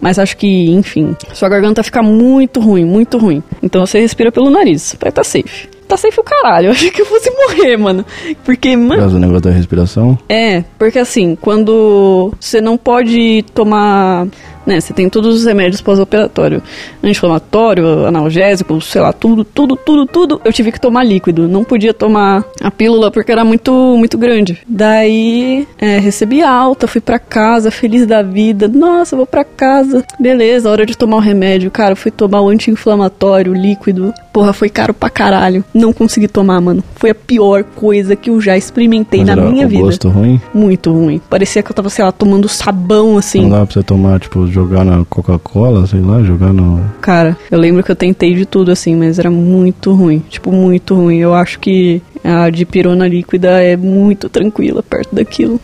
mas 0.00 0.18
acho 0.18 0.36
que, 0.36 0.70
enfim, 0.70 1.16
sua 1.32 1.48
garganta 1.48 1.82
fica 1.82 2.02
muito 2.02 2.60
ruim, 2.60 2.84
muito 2.84 3.18
ruim. 3.18 3.42
Então 3.62 3.84
você 3.86 4.00
respira 4.00 4.32
pelo 4.32 4.50
nariz, 4.50 4.96
vai 5.00 5.12
tá 5.12 5.24
safe. 5.24 5.68
Tá 5.90 5.96
safe 5.96 6.20
o 6.20 6.22
caralho, 6.22 6.66
eu 6.68 6.70
achei 6.70 6.88
que 6.88 7.02
eu 7.02 7.06
fosse 7.06 7.28
morrer, 7.32 7.76
mano. 7.76 8.04
Porque, 8.44 8.76
Por 8.76 8.78
mano, 8.78 9.00
causa 9.00 9.14
do 9.16 9.20
negócio 9.20 9.40
da 9.42 9.50
respiração? 9.50 10.16
é, 10.28 10.62
porque 10.78 11.00
assim, 11.00 11.34
quando 11.34 12.32
você 12.38 12.60
não 12.60 12.78
pode 12.78 13.44
tomar, 13.52 14.28
né, 14.70 14.80
você 14.80 14.92
tem 14.92 15.08
todos 15.08 15.34
os 15.34 15.44
remédios 15.44 15.80
pós-operatório, 15.80 16.62
anti-inflamatório, 17.02 18.06
analgésico, 18.06 18.80
sei 18.80 19.00
lá, 19.00 19.12
tudo, 19.12 19.44
tudo, 19.44 19.76
tudo, 19.76 20.06
tudo, 20.06 20.40
eu 20.44 20.52
tive 20.52 20.70
que 20.70 20.80
tomar 20.80 21.02
líquido, 21.04 21.48
não 21.48 21.64
podia 21.64 21.92
tomar 21.92 22.44
a 22.62 22.70
pílula 22.70 23.10
porque 23.10 23.32
era 23.32 23.44
muito, 23.44 23.72
muito 23.98 24.16
grande. 24.16 24.58
Daí, 24.66 25.66
é, 25.78 25.98
recebi 25.98 26.42
alta, 26.42 26.86
fui 26.86 27.00
pra 27.00 27.18
casa, 27.18 27.70
feliz 27.70 28.06
da 28.06 28.22
vida, 28.22 28.68
nossa, 28.68 29.16
vou 29.16 29.26
pra 29.26 29.44
casa, 29.44 30.04
beleza, 30.18 30.70
hora 30.70 30.86
de 30.86 30.96
tomar 30.96 31.16
o 31.16 31.20
remédio, 31.20 31.70
cara, 31.70 31.96
fui 31.96 32.10
tomar 32.12 32.40
o 32.40 32.48
anti-inflamatório 32.48 33.52
líquido, 33.52 34.14
porra, 34.32 34.52
foi 34.52 34.68
caro 34.68 34.94
pra 34.94 35.10
caralho, 35.10 35.64
não 35.74 35.92
consegui 35.92 36.28
tomar, 36.28 36.60
mano, 36.60 36.84
foi 36.94 37.10
a 37.10 37.14
pior 37.14 37.64
coisa 37.64 38.14
que 38.14 38.30
eu 38.30 38.40
já 38.40 38.56
experimentei 38.56 39.24
Mas 39.24 39.34
na 39.34 39.36
minha 39.36 39.66
vida. 39.66 39.82
gosto 39.82 40.08
ruim? 40.08 40.40
Muito 40.54 40.92
ruim. 40.92 41.20
Parecia 41.28 41.62
que 41.62 41.70
eu 41.70 41.74
tava, 41.74 41.90
sei 41.90 42.04
lá, 42.04 42.12
tomando 42.12 42.48
sabão, 42.48 43.18
assim. 43.18 43.42
Não 43.42 43.50
dá 43.50 43.66
pra 43.66 43.74
você 43.74 43.82
tomar, 43.82 44.20
tipo, 44.20 44.46
jogar 44.60 44.84
na 44.84 45.04
Coca-Cola, 45.04 45.86
sei 45.86 46.00
lá, 46.00 46.22
jogar 46.22 46.52
no... 46.52 46.80
Cara, 47.00 47.36
eu 47.50 47.58
lembro 47.58 47.82
que 47.82 47.90
eu 47.90 47.96
tentei 47.96 48.34
de 48.34 48.44
tudo, 48.44 48.70
assim, 48.70 48.94
mas 48.94 49.18
era 49.18 49.30
muito 49.30 49.92
ruim. 49.92 50.22
Tipo, 50.28 50.52
muito 50.52 50.94
ruim. 50.94 51.18
Eu 51.18 51.34
acho 51.34 51.58
que 51.58 52.02
a 52.22 52.50
dipirona 52.50 53.08
líquida 53.08 53.62
é 53.62 53.76
muito 53.76 54.28
tranquila 54.28 54.82
perto 54.82 55.14
daquilo. 55.14 55.58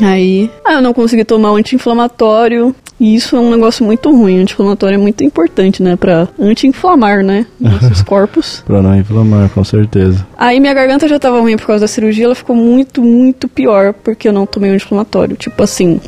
Aí, 0.00 0.50
ah, 0.64 0.74
eu 0.74 0.82
não 0.82 0.92
consegui 0.92 1.24
tomar 1.24 1.52
o 1.52 1.56
anti-inflamatório. 1.56 2.74
E 3.00 3.16
isso 3.16 3.34
é 3.34 3.40
um 3.40 3.50
negócio 3.50 3.84
muito 3.84 4.10
ruim. 4.10 4.38
O 4.38 4.42
anti-inflamatório 4.42 4.94
é 4.94 4.98
muito 4.98 5.24
importante, 5.24 5.82
né? 5.82 5.96
Pra 5.96 6.28
anti-inflamar, 6.38 7.24
né? 7.24 7.46
Nossos 7.58 8.00
corpos. 8.04 8.62
Pra 8.66 8.80
não 8.80 8.96
inflamar, 8.96 9.48
com 9.50 9.64
certeza. 9.64 10.24
Aí 10.36 10.60
minha 10.60 10.74
garganta 10.74 11.08
já 11.08 11.18
tava 11.18 11.40
ruim 11.40 11.56
por 11.56 11.66
causa 11.66 11.80
da 11.80 11.88
cirurgia, 11.88 12.26
ela 12.26 12.34
ficou 12.34 12.54
muito, 12.54 13.02
muito 13.02 13.48
pior 13.48 13.92
porque 13.92 14.28
eu 14.28 14.32
não 14.32 14.46
tomei 14.46 14.70
o 14.70 14.74
anti-inflamatório. 14.74 15.36
Tipo 15.36 15.62
assim, 15.62 16.00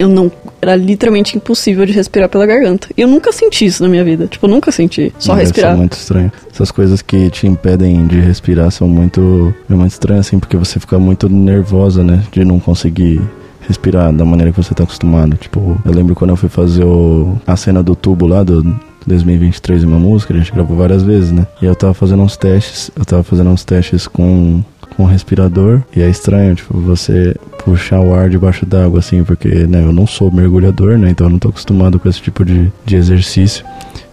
eu 0.00 0.08
não. 0.08 0.32
Era 0.60 0.76
literalmente 0.76 1.36
impossível 1.36 1.86
de 1.86 1.92
respirar 1.92 2.28
pela 2.28 2.46
garganta. 2.46 2.88
E 2.96 3.00
eu 3.00 3.08
nunca 3.08 3.32
senti 3.32 3.66
isso 3.66 3.82
na 3.82 3.88
minha 3.88 4.04
vida. 4.04 4.26
Tipo, 4.26 4.46
eu 4.46 4.50
nunca 4.50 4.70
senti. 4.70 5.12
Só 5.18 5.32
Deve 5.32 5.44
respirar. 5.44 5.72
ser 5.72 5.78
muito 5.78 5.92
estranho. 5.94 6.32
Essas 6.52 6.70
coisas 6.70 7.02
que 7.02 7.30
te 7.30 7.46
impedem 7.46 8.06
de 8.06 8.20
respirar 8.20 8.70
são 8.70 8.88
muito... 8.88 9.54
É 9.68 9.74
muito 9.74 9.92
estranho, 9.92 10.20
assim, 10.20 10.38
porque 10.38 10.56
você 10.56 10.78
fica 10.78 10.98
muito 10.98 11.28
nervosa, 11.28 12.04
né? 12.04 12.22
De 12.30 12.44
não 12.44 12.60
conseguir 12.60 13.20
respirar 13.66 14.12
da 14.12 14.24
maneira 14.24 14.52
que 14.52 14.62
você 14.62 14.74
tá 14.74 14.84
acostumado. 14.84 15.36
Tipo, 15.36 15.80
eu 15.84 15.92
lembro 15.92 16.14
quando 16.14 16.30
eu 16.30 16.36
fui 16.36 16.48
fazer 16.48 16.84
o, 16.84 17.38
a 17.46 17.56
cena 17.56 17.82
do 17.82 17.94
tubo 17.94 18.26
lá 18.26 18.42
do 18.42 18.62
2023 19.06 19.84
em 19.84 19.86
uma 19.86 19.98
música, 19.98 20.34
a 20.34 20.36
gente 20.36 20.52
gravou 20.52 20.76
várias 20.76 21.02
vezes, 21.02 21.32
né? 21.32 21.46
E 21.62 21.66
eu 21.66 21.74
tava 21.74 21.94
fazendo 21.94 22.22
uns 22.22 22.36
testes, 22.36 22.90
eu 22.96 23.04
tava 23.04 23.22
fazendo 23.22 23.50
uns 23.50 23.64
testes 23.64 24.06
com 24.06 24.62
com 25.00 25.06
respirador 25.06 25.80
e 25.96 26.02
é 26.02 26.10
estranho, 26.10 26.54
tipo, 26.54 26.78
você 26.78 27.34
puxar 27.64 28.00
o 28.00 28.14
ar 28.14 28.28
debaixo 28.28 28.66
d'água 28.66 28.98
assim, 28.98 29.24
porque, 29.24 29.48
né, 29.48 29.82
eu 29.82 29.92
não 29.92 30.06
sou 30.06 30.30
mergulhador, 30.30 30.98
né? 30.98 31.08
Então 31.08 31.26
eu 31.26 31.30
não 31.30 31.38
tô 31.38 31.48
acostumado 31.48 31.98
com 31.98 32.06
esse 32.06 32.20
tipo 32.20 32.44
de, 32.44 32.70
de 32.84 32.96
exercício. 32.96 33.64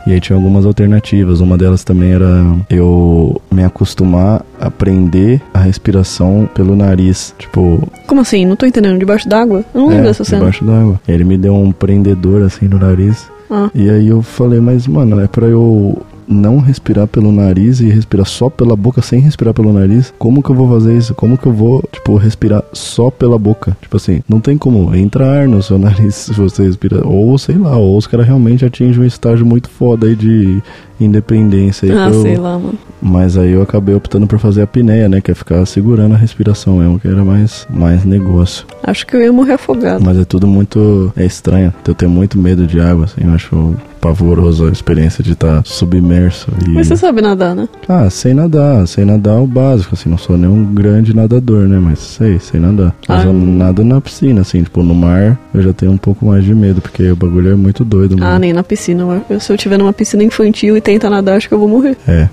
E 0.05 0.13
aí 0.13 0.21
tinha 0.21 0.37
algumas 0.37 0.65
alternativas. 0.65 1.41
Uma 1.41 1.57
delas 1.57 1.83
também 1.83 2.13
era 2.13 2.25
eu 2.69 3.41
me 3.51 3.61
acostumar 3.65 4.45
a 4.57 4.71
prender 4.71 5.41
a 5.53 5.59
respiração 5.59 6.47
pelo 6.55 6.77
nariz. 6.77 7.35
Tipo, 7.37 7.85
Como 8.07 8.21
assim? 8.21 8.45
Não 8.45 8.55
tô 8.55 8.65
entendendo. 8.65 8.97
Debaixo 8.97 9.27
d'água? 9.27 9.65
Eu 9.73 9.81
não 9.81 9.87
lembro 9.89 10.05
é, 10.05 10.07
dessa 10.07 10.23
cena. 10.23 10.39
debaixo 10.39 10.63
d'água. 10.63 11.01
Ele 11.05 11.25
me 11.25 11.37
deu 11.37 11.53
um 11.53 11.73
prendedor 11.73 12.43
assim 12.43 12.69
no 12.69 12.79
nariz. 12.79 13.27
Ah. 13.51 13.69
E 13.75 13.89
aí 13.89 14.07
eu 14.07 14.21
falei, 14.21 14.61
mas 14.61 14.87
mano, 14.87 15.19
é 15.19 15.27
pra 15.27 15.47
eu 15.47 16.01
não 16.27 16.59
respirar 16.59 17.07
pelo 17.07 17.31
nariz 17.31 17.79
e 17.79 17.89
respirar 17.89 18.25
só 18.25 18.49
pela 18.49 18.75
boca 18.75 19.01
sem 19.01 19.19
respirar 19.19 19.53
pelo 19.53 19.71
nariz. 19.71 20.13
Como 20.19 20.43
que 20.43 20.49
eu 20.49 20.55
vou 20.55 20.67
fazer 20.69 20.97
isso? 20.97 21.15
Como 21.15 21.37
que 21.37 21.45
eu 21.47 21.53
vou, 21.53 21.83
tipo, 21.91 22.15
respirar 22.17 22.63
só 22.73 23.09
pela 23.09 23.37
boca? 23.39 23.75
Tipo 23.81 23.97
assim, 23.97 24.21
não 24.27 24.39
tem 24.39 24.57
como 24.57 24.93
entrar 24.95 25.41
ar 25.41 25.47
no 25.47 25.61
seu 25.63 25.77
nariz 25.79 26.15
se 26.15 26.33
você 26.33 26.63
respira. 26.63 27.05
Ou 27.07 27.37
sei 27.37 27.55
lá, 27.57 27.75
ou 27.77 27.97
os 27.97 28.07
caras 28.07 28.25
realmente 28.27 28.65
atingem 28.65 29.01
um 29.01 29.05
estágio 29.05 29.45
muito 29.45 29.69
foda 29.69 30.07
aí 30.07 30.15
de 30.15 30.61
independência. 30.99 31.91
aí 31.91 31.97
Ah, 31.97 32.09
eu- 32.09 32.21
sei 32.21 32.37
lá, 32.37 32.57
mano. 32.57 32.73
mas 33.01 33.37
aí 33.37 33.51
eu 33.51 33.61
acabei 33.61 33.95
optando 33.95 34.27
por 34.27 34.39
fazer 34.39 34.61
a 34.61 34.63
apneia, 34.65 35.07
né? 35.07 35.21
Que 35.21 35.31
é 35.31 35.35
ficar 35.35 35.65
segurando 35.65 36.13
a 36.15 36.17
respiração 36.17 36.77
mesmo, 36.77 36.99
que 36.99 37.07
era 37.07 37.23
mais, 37.23 37.67
mais 37.69 38.03
negócio. 38.03 38.65
Acho 38.83 39.05
que 39.07 39.15
eu 39.15 39.21
ia 39.21 39.31
morrer 39.31 39.53
afogado. 39.53 40.03
Mas 40.03 40.17
é 40.17 40.25
tudo 40.25 40.47
muito. 40.47 41.11
É 41.15 41.25
estranho. 41.25 41.73
Eu 41.87 41.93
tenho 41.93 42.11
muito 42.11 42.37
medo 42.37 42.65
de 42.67 42.79
água, 42.79 43.05
assim. 43.05 43.21
Eu 43.23 43.31
acho 43.33 43.75
pavoroso 44.07 44.67
a 44.67 44.71
experiência 44.71 45.23
de 45.23 45.33
estar 45.33 45.61
submerso. 45.65 46.47
E... 46.65 46.69
Mas 46.69 46.87
você 46.87 46.95
sabe 46.95 47.21
nadar, 47.21 47.55
né? 47.55 47.67
Ah, 47.87 48.09
sei 48.09 48.33
nadar. 48.33 48.87
Sei 48.87 49.03
nadar 49.03 49.39
o 49.41 49.47
básico, 49.47 49.95
assim. 49.95 50.09
Não 50.09 50.17
sou 50.17 50.37
nenhum 50.37 50.63
grande 50.73 51.13
nadador, 51.15 51.67
né? 51.67 51.77
Mas 51.79 51.99
sei, 51.99 52.39
sei 52.39 52.59
nadar. 52.59 52.95
Mas 53.07 53.23
Ah. 53.23 53.27
eu 53.27 53.33
nado 53.33 53.83
na 53.83 53.99
piscina, 53.99 54.41
assim. 54.41 54.63
Tipo, 54.63 54.81
no 54.83 54.95
mar 54.95 55.37
eu 55.53 55.61
já 55.61 55.73
tenho 55.73 55.91
um 55.91 55.97
pouco 55.97 56.25
mais 56.25 56.43
de 56.43 56.53
medo, 56.55 56.81
porque 56.81 57.09
o 57.11 57.15
bagulho 57.15 57.51
é 57.51 57.55
muito 57.55 57.83
doido, 57.83 58.15
Ah, 58.19 58.25
mano. 58.25 58.39
nem 58.39 58.53
na 58.53 58.63
piscina. 58.63 59.21
Eu- 59.29 59.39
se 59.39 59.51
eu 59.51 59.57
tiver 59.57 59.77
numa 59.77 59.93
piscina 59.93 60.23
infantil 60.23 60.77
e 60.77 60.81
tentar 60.81 61.09
nadar, 61.09 61.35
acho 61.37 61.47
que 61.47 61.53
eu 61.53 61.59
vou 61.59 61.67
morrer. 61.67 61.97
É. 62.07 62.29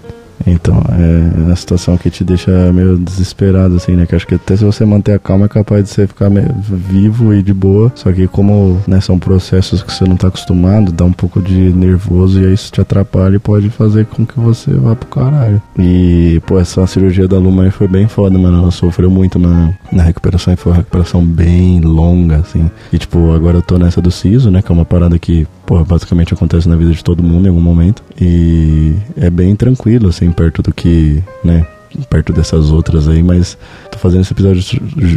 Então, 0.46 0.82
é 0.90 1.40
uma 1.40 1.56
situação 1.56 1.96
que 1.96 2.10
te 2.10 2.24
deixa 2.24 2.50
meio 2.72 2.98
desesperado, 2.98 3.76
assim, 3.76 3.92
né? 3.92 4.06
Que 4.06 4.14
acho 4.14 4.26
que 4.26 4.34
até 4.34 4.56
se 4.56 4.64
você 4.64 4.84
manter 4.84 5.12
a 5.12 5.18
calma 5.18 5.46
é 5.46 5.48
capaz 5.48 5.84
de 5.84 5.90
você 5.90 6.06
ficar 6.06 6.30
vivo 6.68 7.34
e 7.34 7.42
de 7.42 7.52
boa. 7.52 7.92
Só 7.94 8.12
que 8.12 8.26
como 8.26 8.80
né, 8.86 9.00
são 9.00 9.18
processos 9.18 9.82
que 9.82 9.92
você 9.92 10.04
não 10.04 10.16
tá 10.16 10.28
acostumado, 10.28 10.92
dá 10.92 11.04
um 11.04 11.12
pouco 11.12 11.40
de 11.40 11.54
nervoso 11.54 12.40
e 12.40 12.46
aí 12.46 12.54
isso 12.54 12.72
te 12.72 12.80
atrapalha 12.80 13.36
e 13.36 13.38
pode 13.38 13.70
fazer 13.70 14.06
com 14.06 14.24
que 14.26 14.38
você 14.38 14.72
vá 14.72 14.94
pro 14.94 15.08
caralho. 15.08 15.60
E, 15.78 16.40
pô, 16.46 16.58
essa 16.58 16.86
cirurgia 16.86 17.26
da 17.26 17.38
Luma 17.38 17.64
aí 17.64 17.70
foi 17.70 17.88
bem 17.88 18.06
foda, 18.06 18.38
mano. 18.38 18.58
Ela 18.58 18.70
sofreu 18.70 19.10
muito 19.10 19.38
na, 19.38 19.72
na 19.90 20.02
recuperação 20.02 20.52
e 20.52 20.56
foi 20.56 20.72
uma 20.72 20.78
recuperação 20.78 21.24
bem 21.24 21.80
longa, 21.80 22.36
assim. 22.36 22.70
E, 22.92 22.98
tipo, 22.98 23.32
agora 23.32 23.58
eu 23.58 23.62
tô 23.62 23.78
nessa 23.78 24.00
do 24.00 24.10
siso, 24.10 24.50
né? 24.50 24.62
Que 24.62 24.70
é 24.70 24.74
uma 24.74 24.84
parada 24.84 25.18
que, 25.18 25.46
pô, 25.64 25.82
basicamente 25.84 26.34
acontece 26.34 26.68
na 26.68 26.76
vida 26.76 26.92
de 26.92 27.02
todo 27.02 27.22
mundo 27.22 27.46
em 27.46 27.48
algum 27.48 27.60
momento. 27.60 28.02
E 28.20 28.94
é 29.16 29.30
bem 29.30 29.54
tranquilo, 29.56 30.08
assim, 30.08 30.30
perto 30.34 30.62
do 30.62 30.72
que, 30.72 31.22
né, 31.42 31.66
perto 32.10 32.32
dessas 32.32 32.70
outras 32.70 33.08
aí, 33.08 33.22
mas 33.22 33.56
tô 33.90 33.98
fazendo 33.98 34.22
esse 34.22 34.32
episódio 34.32 34.62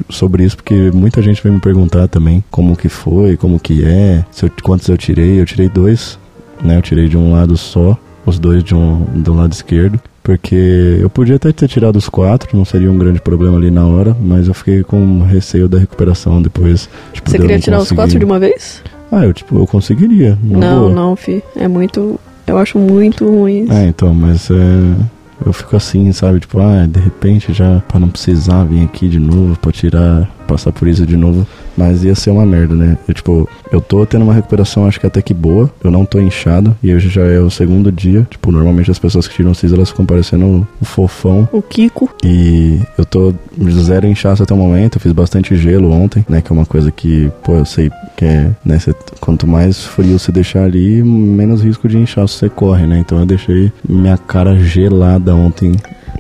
sobre 0.10 0.44
isso 0.44 0.56
porque 0.56 0.92
muita 0.92 1.22
gente 1.22 1.42
vem 1.44 1.54
me 1.54 1.60
perguntar 1.60 2.08
também 2.08 2.44
como 2.52 2.76
que 2.76 2.90
foi, 2.90 3.36
como 3.36 3.60
que 3.60 3.84
é, 3.84 4.24
eu, 4.42 4.52
quantos 4.64 4.88
eu 4.88 4.98
tirei. 4.98 5.40
Eu 5.40 5.46
tirei 5.46 5.70
dois, 5.70 6.20
né? 6.64 6.78
Eu 6.78 6.82
tirei 6.82 7.08
de 7.08 7.18
um 7.18 7.34
lado 7.34 7.58
só, 7.58 7.98
os 8.26 8.38
dois 8.40 8.64
de 8.64 8.76
um, 8.76 9.04
do 9.16 9.34
lado 9.34 9.54
esquerdo. 9.54 10.00
Porque 10.22 10.98
eu 11.00 11.10
podia 11.10 11.38
até 11.38 11.54
ter 11.54 11.70
tirado 11.70 11.96
os 11.96 12.10
quatro, 12.10 12.50
não 12.58 12.66
seria 12.66 12.92
um 12.92 12.98
grande 12.98 13.22
problema 13.22 13.56
ali 13.56 13.72
na 13.72 13.86
hora, 13.86 14.14
mas 14.20 14.50
eu 14.50 14.54
fiquei 14.54 14.84
com 14.84 15.24
receio 15.24 15.70
da 15.70 15.80
recuperação 15.80 16.42
depois. 16.42 16.90
Tipo, 17.14 17.32
Você 17.32 17.40
queria 17.40 17.58
tirar 17.58 17.78
conseguir... 17.78 17.94
os 17.94 17.96
quatro 17.96 18.20
de 18.20 18.26
uma 18.26 18.38
vez? 18.38 18.84
Ah, 19.10 19.24
eu 19.24 19.34
tipo, 19.34 19.58
eu 19.58 19.66
conseguiria. 19.66 20.38
Não, 20.44 20.80
boa. 20.82 20.94
não, 20.94 21.16
fi. 21.16 21.42
É 21.56 21.66
muito. 21.66 22.20
Eu 22.48 22.58
acho 22.58 22.80
muito 22.80 23.26
ruim. 23.30 23.68
É, 23.70 23.88
então, 23.88 24.14
mas 24.14 24.50
é 24.50 25.18
eu 25.46 25.54
fico 25.54 25.76
assim, 25.76 26.12
sabe? 26.12 26.40
Tipo, 26.40 26.60
ah, 26.60 26.86
de 26.88 27.00
repente 27.00 27.54
já, 27.54 27.82
pra 27.88 28.00
não 28.00 28.10
precisar 28.10 28.64
vir 28.64 28.84
aqui 28.84 29.08
de 29.08 29.20
novo, 29.20 29.58
pra 29.60 29.72
tirar, 29.72 30.30
passar 30.48 30.72
por 30.72 30.88
isso 30.88 31.06
de 31.06 31.16
novo. 31.16 31.46
Mas 31.78 32.04
ia 32.04 32.16
ser 32.16 32.32
uma 32.32 32.46
merda, 32.46 32.74
né? 32.74 32.98
Eu, 33.08 33.14
tipo, 33.14 33.50
eu 33.72 33.80
tô 33.80 34.06
tendo 34.06 34.24
uma 34.24 34.34
recuperação, 34.34 34.88
acho 34.88 35.00
que 35.00 35.06
até 35.06 35.22
que 35.22 35.34
boa. 35.34 35.72
Eu 35.84 35.92
não 35.92 36.06
tô 36.06 36.20
inchado. 36.20 36.76
E 36.82 36.94
hoje 36.94 37.10
já 37.10 37.22
é 37.24 37.40
o 37.40 37.50
segundo 37.50 37.92
dia. 37.92 38.28
Tipo, 38.30 38.52
normalmente 38.52 38.90
as 38.90 39.00
pessoas 39.00 39.28
que 39.28 39.36
tiram 39.36 39.54
cis, 39.54 39.72
elas 39.72 39.90
ficam 39.90 40.06
parecendo 40.06 40.68
o 40.82 40.86
fofão. 40.86 41.48
O 41.52 41.62
Kiko. 41.62 42.10
E 42.24 42.80
eu 42.98 43.06
tô 43.06 43.34
zero 43.70 44.08
inchaço 44.08 44.44
até 44.44 44.54
o 44.54 44.58
momento. 44.58 44.98
Eu 44.98 45.02
fiz 45.02 45.12
bastante 45.12 45.56
gelo 45.56 45.92
ontem, 45.92 46.26
né? 46.28 46.42
Que 46.42 46.52
é 46.52 46.56
uma 46.56 46.66
coisa 46.66 46.92
que, 46.92 47.32
pô, 47.44 47.54
eu 47.54 47.66
sei 47.66 47.92
que 48.16 48.26
é, 48.26 48.52
né? 48.66 48.80
Cê, 48.80 48.96
quanto 49.20 49.46
mais 49.46 49.86
frio 49.86 50.18
você 50.18 50.32
deixar 50.32 50.64
ali, 50.64 51.04
menos 51.04 51.62
risco 51.62 51.88
de 51.88 51.98
inchaço 51.98 52.38
você 52.38 52.50
corre, 52.50 52.88
né? 52.88 52.98
Então 53.00 53.20
eu 53.20 53.26
deixei 53.26 53.72
minha 53.88 54.18
cara 54.18 54.58
gelada 54.58 55.36
ontem 55.36 55.74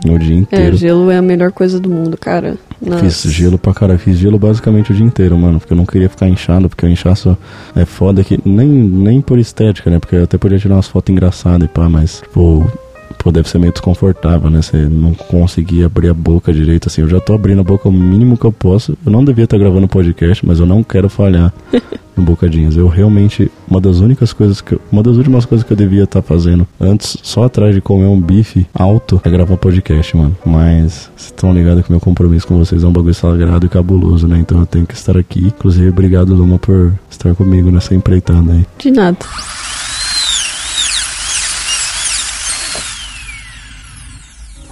o 0.06 0.20
dia 0.20 0.36
é, 0.36 0.38
inteiro. 0.38 0.76
É, 0.76 0.78
gelo 0.78 1.12
é 1.12 1.18
a 1.18 1.22
melhor 1.22 1.52
coisa 1.52 1.80
do 1.80 1.90
mundo, 1.90 2.18
cara. 2.18 2.58
Nossa. 2.82 3.04
Fiz 3.04 3.34
gelo 3.34 3.58
pra 3.58 3.74
cara, 3.74 3.98
fiz 3.98 4.18
gelo 4.18 4.38
basicamente 4.38 4.92
o 4.92 4.96
dia 4.96 5.06
inteiro, 5.06 5.38
mano. 5.38 5.60
Porque 5.60 5.74
eu 5.74 5.78
não 5.78 5.86
queria 5.86 6.10
ficar 6.10 6.28
inchado, 6.28 6.70
porque 6.70 6.86
o 6.86 6.90
inchaço 6.90 7.38
é 7.76 7.86
foda 7.86 8.24
que. 8.24 8.40
Nem, 8.46 8.68
nem 8.68 9.22
por 9.22 9.40
estética, 9.40 9.90
né? 9.90 10.00
Porque 10.00 10.16
eu 10.16 10.24
até 10.24 10.38
podia 10.38 10.60
tirar 10.60 10.76
umas 10.76 10.88
fotos 10.88 11.12
engraçadas 11.12 11.68
e 11.68 11.72
pá, 11.72 11.90
mas, 11.90 12.22
tipo. 12.22 12.70
Pô, 13.18 13.32
deve 13.32 13.50
ser 13.50 13.58
meio 13.58 13.74
desconfortável, 13.74 14.50
né? 14.50 14.62
Você 14.62 14.78
não 14.78 15.14
conseguir 15.14 15.84
abrir 15.84 16.10
a 16.10 16.14
boca 16.14 16.54
direito, 16.54 16.88
assim. 16.88 17.02
Eu 17.02 17.10
já 17.10 17.20
tô 17.20 17.34
abrindo 17.34 17.62
a 17.62 17.64
boca 17.64 17.90
o 17.90 17.92
mínimo 17.92 18.38
que 18.38 18.46
eu 18.46 18.52
posso. 18.52 18.96
Eu 19.04 19.12
não 19.12 19.26
devia 19.26 19.46
estar 19.46 19.58
gravando 19.58 19.88
podcast, 19.88 20.46
mas 20.46 20.60
eu 20.60 20.68
não 20.68 20.84
quero 20.84 21.10
falhar. 21.10 21.52
no 22.18 22.24
Bocadinhas. 22.24 22.76
Eu 22.76 22.88
realmente, 22.88 23.52
uma 23.70 23.80
das 23.80 24.00
únicas 24.00 24.34
coisas 24.34 24.62
que, 24.62 24.78
uma 24.92 25.04
das 25.04 25.18
últimas 25.18 25.46
coisas 25.46 25.66
que 25.66 25.72
eu 25.72 25.78
devia 25.78 26.04
estar 26.04 26.22
tá 26.22 26.28
fazendo 26.28 26.68
antes, 26.80 27.18
só 27.22 27.44
atrás 27.44 27.74
de 27.76 27.82
comer 27.82 28.08
um 28.08 28.20
bife 28.20 28.68
alto, 28.74 29.22
é 29.24 29.30
gravar 29.30 29.58
podcast, 29.58 30.16
mano. 30.16 30.36
Mas 30.46 31.10
vocês 31.16 31.28
estão 31.28 31.54
ligados 31.54 31.86
que 31.86 31.92
meu 31.92 32.00
compromisso 32.00 32.48
com 32.48 32.58
vocês 32.58 32.84
é 32.84 32.88
um 32.88 32.92
bagulho 32.92 33.14
sagrado 33.14 33.66
e 33.66 33.70
cabuloso, 33.70 34.28
né? 34.28 34.40
Então 34.40 34.60
eu 34.60 34.66
tenho 34.66 34.86
que 34.86 34.94
estar 34.94 35.18
aqui. 35.18 35.48
Inclusive, 35.48 35.90
obrigado, 35.90 36.34
Luma, 36.34 36.58
por 36.58 36.94
estar 37.10 37.34
comigo 37.36 37.72
nessa 37.72 37.94
empreitada 37.94 38.52
aí. 38.52 38.66
De 38.78 38.92
nada. 38.92 39.18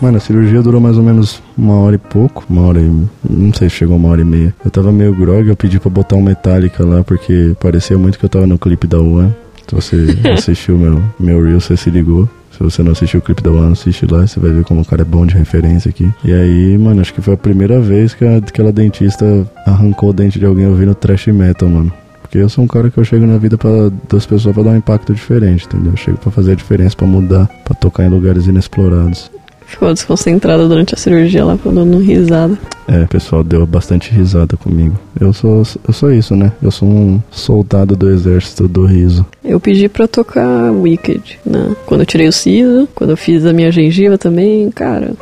Mano, 0.02 0.18
a 0.18 0.20
cirurgia 0.20 0.62
durou 0.62 0.82
mais 0.82 0.98
ou 0.98 1.04
menos 1.04 1.42
uma 1.58 1.76
hora 1.76 1.96
e 1.96 2.00
pouco, 2.00 2.46
uma 2.50 2.64
hora 2.64 2.80
e. 2.80 3.06
Não 3.30 3.54
sei 3.54 3.70
se 3.70 3.76
chegou 3.76 3.96
uma 3.96 4.10
hora 4.10 4.22
e 4.22 4.26
meia. 4.26 4.54
Eu 4.64 4.70
tava 4.70 4.92
meio 4.92 5.16
grog, 5.16 5.48
eu 5.48 5.56
pedi 5.56 5.80
pra 5.80 5.90
botar 5.90 6.16
um 6.16 6.22
Metallica 6.22 6.86
lá, 6.86 7.04
porque 7.04 7.56
parecia 7.60 7.98
muito 7.98 8.20
que 8.20 8.26
eu 8.26 8.30
tava 8.30 8.46
no 8.46 8.60
clipe 8.60 8.88
da 8.88 9.00
One. 9.00 9.34
Se 9.68 9.74
você 9.74 10.08
assistiu 10.32 10.78
meu, 10.78 11.02
meu 11.20 11.44
Reel, 11.44 11.60
você 11.60 11.78
se 11.78 11.90
ligou. 11.90 12.30
Se 12.52 12.64
você 12.64 12.82
não 12.82 12.94
assistiu 12.94 13.20
o 13.20 13.24
clipe 13.24 13.42
da 13.42 13.52
One, 13.52 13.74
assiste 13.74 14.06
lá, 14.06 14.26
você 14.26 14.40
vai 14.40 14.52
ver 14.52 14.64
como 14.64 14.82
o 14.82 14.86
cara 14.86 15.02
é 15.02 15.06
bom 15.06 15.26
de 15.26 15.36
referência 15.36 15.90
aqui. 15.90 16.10
E 16.24 16.32
aí, 16.34 16.78
mano, 16.78 17.02
acho 17.02 17.14
que 17.14 17.22
foi 17.22 17.34
a 17.34 17.38
primeira 17.38 17.82
vez 17.82 18.14
que 18.14 18.26
aquela 18.26 18.72
dentista 18.72 19.26
arrancou 19.66 20.10
o 20.10 20.14
dente 20.14 20.40
de 20.40 20.46
alguém 20.46 20.68
ouvindo 20.68 20.96
trash 20.96 21.28
metal, 21.28 21.68
mano. 21.68 21.92
Porque 22.22 22.38
eu 22.38 22.48
sou 22.48 22.64
um 22.64 22.68
cara 22.68 22.90
que 22.90 22.98
eu 22.98 23.04
chego 23.04 23.26
na 23.26 23.38
vida 23.38 23.58
pra, 23.58 23.70
das 24.10 24.26
pessoas 24.26 24.54
pra 24.54 24.64
dar 24.64 24.72
um 24.72 24.78
impacto 24.78 25.14
diferente, 25.14 25.66
entendeu? 25.66 25.92
Eu 25.92 25.98
chego 25.98 26.18
pra 26.18 26.32
fazer 26.32 26.54
a 26.54 26.56
diferença, 26.56 26.96
pra 26.96 27.06
mudar, 27.06 27.48
pra 27.64 27.76
tocar 27.76 28.06
em 28.06 28.10
lugares 28.10 28.48
inexplorados. 28.48 29.30
Ficou 29.66 29.94
desconcentrada 29.94 30.68
durante 30.68 30.94
a 30.94 30.98
cirurgia 30.98 31.44
lá, 31.44 31.58
dando 31.66 31.98
risada. 31.98 32.58
É, 32.88 33.06
pessoal 33.06 33.44
deu 33.44 33.66
bastante 33.66 34.12
risada 34.12 34.58
comigo. 34.58 35.00
Eu 35.20 35.32
sou, 35.32 35.64
eu 35.88 35.94
sou 35.94 36.12
isso, 36.12 36.36
né? 36.36 36.52
Eu 36.62 36.70
sou 36.70 36.88
um 36.88 37.22
soldado 37.32 37.96
do 37.96 38.10
exército 38.10 38.68
do 38.68 38.86
riso. 38.86 39.26
Eu 39.44 39.60
pedi 39.60 39.88
pra 39.88 40.06
tocar 40.08 40.72
Wicked, 40.72 41.40
né? 41.46 41.74
Quando 41.86 42.02
eu 42.02 42.06
tirei 42.06 42.28
o 42.28 42.32
siso, 42.34 42.88
quando 42.94 43.12
eu 43.12 43.18
fiz 43.18 43.46
a 43.46 43.54
minha 43.54 43.72
gengiva 43.72 44.18
também, 44.18 44.70
cara. 44.70 45.14